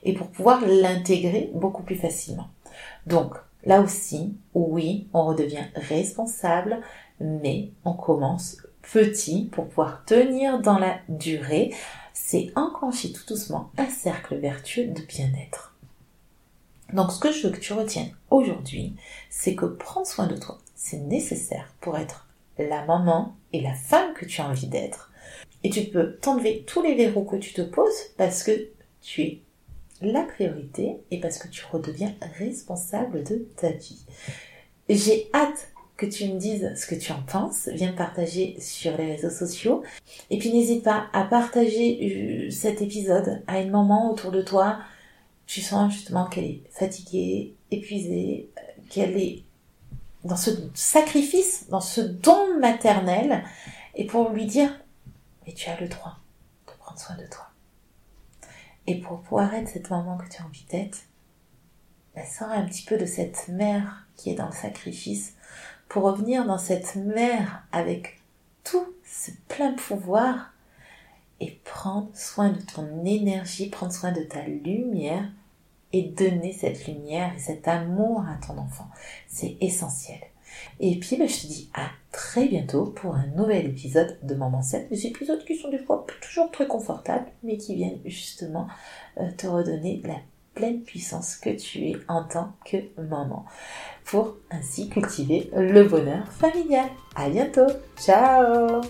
et 0.04 0.14
pour 0.14 0.28
pouvoir 0.28 0.62
l'intégrer 0.66 1.50
beaucoup 1.54 1.84
plus 1.84 1.96
facilement. 1.96 2.48
Donc 3.08 3.36
là 3.66 3.82
aussi, 3.82 4.36
oui, 4.54 5.08
on 5.14 5.26
redevient 5.26 5.66
responsable, 5.76 6.82
mais 7.20 7.72
on 7.84 7.94
commence 7.94 8.58
petit 8.94 9.50
pour 9.52 9.68
pouvoir 9.68 10.06
tenir 10.06 10.60
dans 10.62 10.78
la 10.78 10.98
durée. 11.10 11.74
C'est 12.14 12.52
enclencher 12.56 13.12
tout 13.12 13.26
doucement 13.28 13.72
un 13.78 13.90
cercle 13.90 14.36
vertueux 14.36 14.88
de 14.88 15.02
bien-être. 15.02 15.74
Donc 16.94 17.12
ce 17.12 17.20
que 17.20 17.32
je 17.32 17.48
veux 17.48 17.54
que 17.54 17.60
tu 17.60 17.74
retiennes 17.74 18.12
aujourd'hui, 18.30 18.96
c'est 19.30 19.56
que 19.56 19.66
prendre 19.66 20.08
soin 20.08 20.28
de 20.28 20.38
toi, 20.38 20.60
c'est 20.76 20.98
nécessaire 20.98 21.74
pour 21.82 21.98
être 21.98 22.28
la 22.58 22.86
maman 22.86 23.36
et 23.54 23.62
la 23.62 23.74
femme 23.74 24.14
que 24.14 24.26
tu 24.26 24.40
as 24.42 24.48
envie 24.48 24.68
d'être. 24.68 25.05
Et 25.65 25.69
tu 25.71 25.82
peux 25.86 26.12
t'enlever 26.17 26.63
tous 26.67 26.84
les 26.84 26.93
verrous 26.93 27.23
que 27.23 27.38
tu 27.38 27.51
te 27.51 27.63
poses 27.63 28.12
parce 28.17 28.43
que 28.43 28.51
tu 29.01 29.23
es 29.23 29.41
la 29.99 30.21
priorité 30.21 30.97
et 31.10 31.19
parce 31.19 31.39
que 31.39 31.47
tu 31.47 31.65
redeviens 31.65 32.13
responsable 32.38 33.23
de 33.23 33.47
ta 33.58 33.71
vie. 33.71 34.06
J'ai 34.89 35.28
hâte 35.34 35.71
que 35.97 36.06
tu 36.06 36.28
me 36.28 36.38
dises 36.38 36.71
ce 36.75 36.86
que 36.86 36.93
tu 36.93 37.12
en 37.12 37.23
penses. 37.23 37.67
Viens 37.73 37.93
me 37.93 37.97
partager 37.97 38.56
sur 38.60 38.95
les 38.95 39.15
réseaux 39.15 39.32
sociaux. 39.32 39.82
Et 40.30 40.38
puis 40.38 40.54
n'hésite 40.54 40.84
pas 40.84 41.08
à 41.13 41.23
partager 41.23 42.45
euh, 42.47 42.51
cet 42.51 42.84
épisode 42.84 43.41
à 43.47 43.60
une 43.60 43.71
maman 43.71 44.12
autour 44.12 44.30
de 44.30 44.43
toi. 44.43 44.78
Tu 45.47 45.62
sens 45.62 45.91
justement 45.91 46.28
qu'elle 46.28 46.45
est 46.45 46.62
fatiguée, 46.69 47.56
épuisée, 47.71 48.51
qu'elle 48.91 49.17
est 49.17 49.41
dans 50.25 50.38
ce 50.38 50.51
sacrifice, 50.75 51.65
dans 51.69 51.82
ce 51.82 52.01
don 52.01 52.60
maternel. 52.60 53.43
Et 53.95 54.06
pour 54.06 54.30
lui 54.30 54.45
dire, 54.45 54.69
et 55.46 55.54
tu 55.54 55.70
as 55.70 55.80
le 55.80 55.88
droit 55.88 56.18
de 56.68 56.74
prendre 56.74 57.00
soin 57.00 57.16
de 57.16 57.26
toi. 57.28 57.50
Et 58.88 59.00
pour 59.00 59.22
pouvoir 59.22 59.54
être 59.54 59.70
cette 59.70 59.90
maman 59.90 60.18
que 60.18 60.30
tu 60.30 60.42
as 60.42 60.46
envie 60.46 60.66
d'être, 60.70 61.00
bah, 62.16 62.26
sors 62.26 62.50
un 62.50 62.66
petit 62.66 62.84
peu 62.84 62.98
de 62.98 63.06
cette 63.06 63.48
mère 63.50 64.08
qui 64.16 64.30
est 64.30 64.36
dans 64.36 64.48
le 64.48 64.54
sacrifice 64.54 65.36
pour 65.90 66.04
revenir 66.04 66.46
dans 66.46 66.58
cette 66.58 66.96
mère 66.96 67.64
avec 67.72 68.22
tout 68.64 68.94
ce 69.04 69.32
plein 69.48 69.74
pouvoir 69.74 70.54
et 71.40 71.60
prendre 71.64 72.10
soin 72.16 72.50
de 72.50 72.62
ton 72.62 73.04
énergie, 73.06 73.70
prendre 73.70 73.92
soin 73.92 74.12
de 74.12 74.24
ta 74.24 74.44
lumière 74.44 75.30
et 75.92 76.04
donner 76.04 76.54
cette 76.54 76.88
lumière 76.88 77.34
et 77.36 77.40
cet 77.40 77.68
amour 77.68 78.26
à 78.28 78.36
ton 78.46 78.58
enfant. 78.58 78.90
C'est 79.28 79.58
essentiel. 79.62 80.20
Et 80.80 81.00
puis, 81.00 81.18
ben, 81.18 81.28
je 81.28 81.41
te 81.41 81.48
dis 81.48 81.70
à 81.74 81.89
très 82.12 82.48
bientôt 82.48 82.86
pour 82.86 83.15
un 83.15 83.28
nouvel 83.36 83.68
épisode 83.68 84.18
de 84.24 84.36
Maman 84.36 84.62
7. 84.62 84.89
Des 84.89 85.08
épisodes 85.08 85.44
qui 85.46 85.56
sont 85.56 85.70
des 85.70 85.80
fois 85.80 86.06
toujours 86.22 86.52
très 86.52 86.68
confortables, 86.68 87.28
mais 87.44 87.58
qui 87.58 87.76
viennent 87.76 88.00
justement 88.06 88.68
euh, 89.20 89.30
te 89.38 89.48
redonner 89.48 90.02
la 90.06 90.15
pleine 90.54 90.82
puissance 90.82 91.36
que 91.36 91.50
tu 91.50 91.89
es 91.89 91.98
en 92.08 92.24
tant 92.24 92.54
que 92.65 92.78
maman 93.02 93.46
pour 94.06 94.38
ainsi 94.50 94.89
cultiver 94.89 95.50
le 95.54 95.84
bonheur 95.84 96.32
familial. 96.32 96.89
À 97.15 97.30
bientôt. 97.30 97.68
Ciao. 97.98 98.82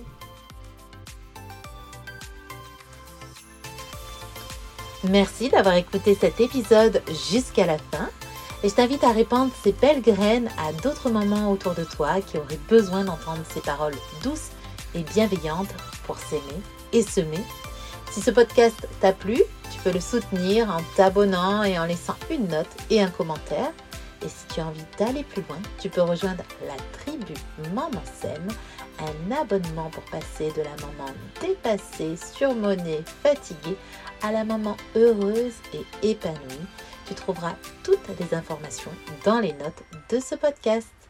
Merci 5.10 5.50
d'avoir 5.50 5.76
écouté 5.76 6.16
cet 6.16 6.40
épisode 6.40 7.02
jusqu'à 7.30 7.66
la 7.66 7.78
fin. 7.78 8.10
Et 8.66 8.70
je 8.70 8.74
t'invite 8.74 9.04
à 9.04 9.12
répandre 9.12 9.52
ces 9.64 9.74
belles 9.74 10.02
graines 10.02 10.50
à 10.58 10.74
d'autres 10.74 11.12
mamans 11.12 11.52
autour 11.52 11.76
de 11.76 11.84
toi 11.84 12.20
qui 12.20 12.40
auraient 12.40 12.60
besoin 12.68 13.04
d'entendre 13.04 13.44
ces 13.54 13.60
paroles 13.60 13.94
douces 14.24 14.50
et 14.96 15.04
bienveillantes 15.04 15.70
pour 16.08 16.18
s'aimer 16.18 16.42
et 16.92 17.04
semer. 17.04 17.44
Si 18.10 18.22
ce 18.22 18.32
podcast 18.32 18.88
t'a 19.02 19.14
plu, 19.14 19.40
tu 19.72 19.80
peux 19.84 19.92
le 19.92 20.00
soutenir 20.00 20.68
en 20.72 20.82
t'abonnant 20.96 21.64
et 21.64 21.78
en 21.78 21.86
laissant 21.86 22.16
une 22.32 22.48
note 22.48 22.66
et 22.90 23.04
un 23.04 23.12
commentaire. 23.12 23.72
Et 24.24 24.30
si 24.30 24.48
tu 24.52 24.62
as 24.62 24.66
envie 24.66 24.82
d'aller 24.98 25.22
plus 25.22 25.44
loin, 25.48 25.60
tu 25.80 25.90
peux 25.90 26.02
rejoindre 26.02 26.44
la 26.66 26.76
tribu 27.00 27.36
Maman 27.76 28.02
Sème, 28.20 28.48
un 28.98 29.32
abonnement 29.32 29.92
pour 29.92 30.04
passer 30.06 30.52
de 30.58 30.64
la 30.64 30.76
maman 30.88 31.14
dépassée, 31.40 32.16
surmonnée, 32.18 33.04
fatiguée 33.22 33.78
à 34.24 34.32
la 34.32 34.44
maman 34.44 34.76
heureuse 34.96 35.54
et 35.72 36.10
épanouie 36.10 36.66
tu 37.08 37.14
trouveras 37.14 37.56
toutes 37.84 38.08
les 38.20 38.34
informations 38.34 38.92
dans 39.24 39.40
les 39.40 39.54
notes 39.54 39.84
de 40.10 40.20
ce 40.20 40.36
podcast. 40.36 41.05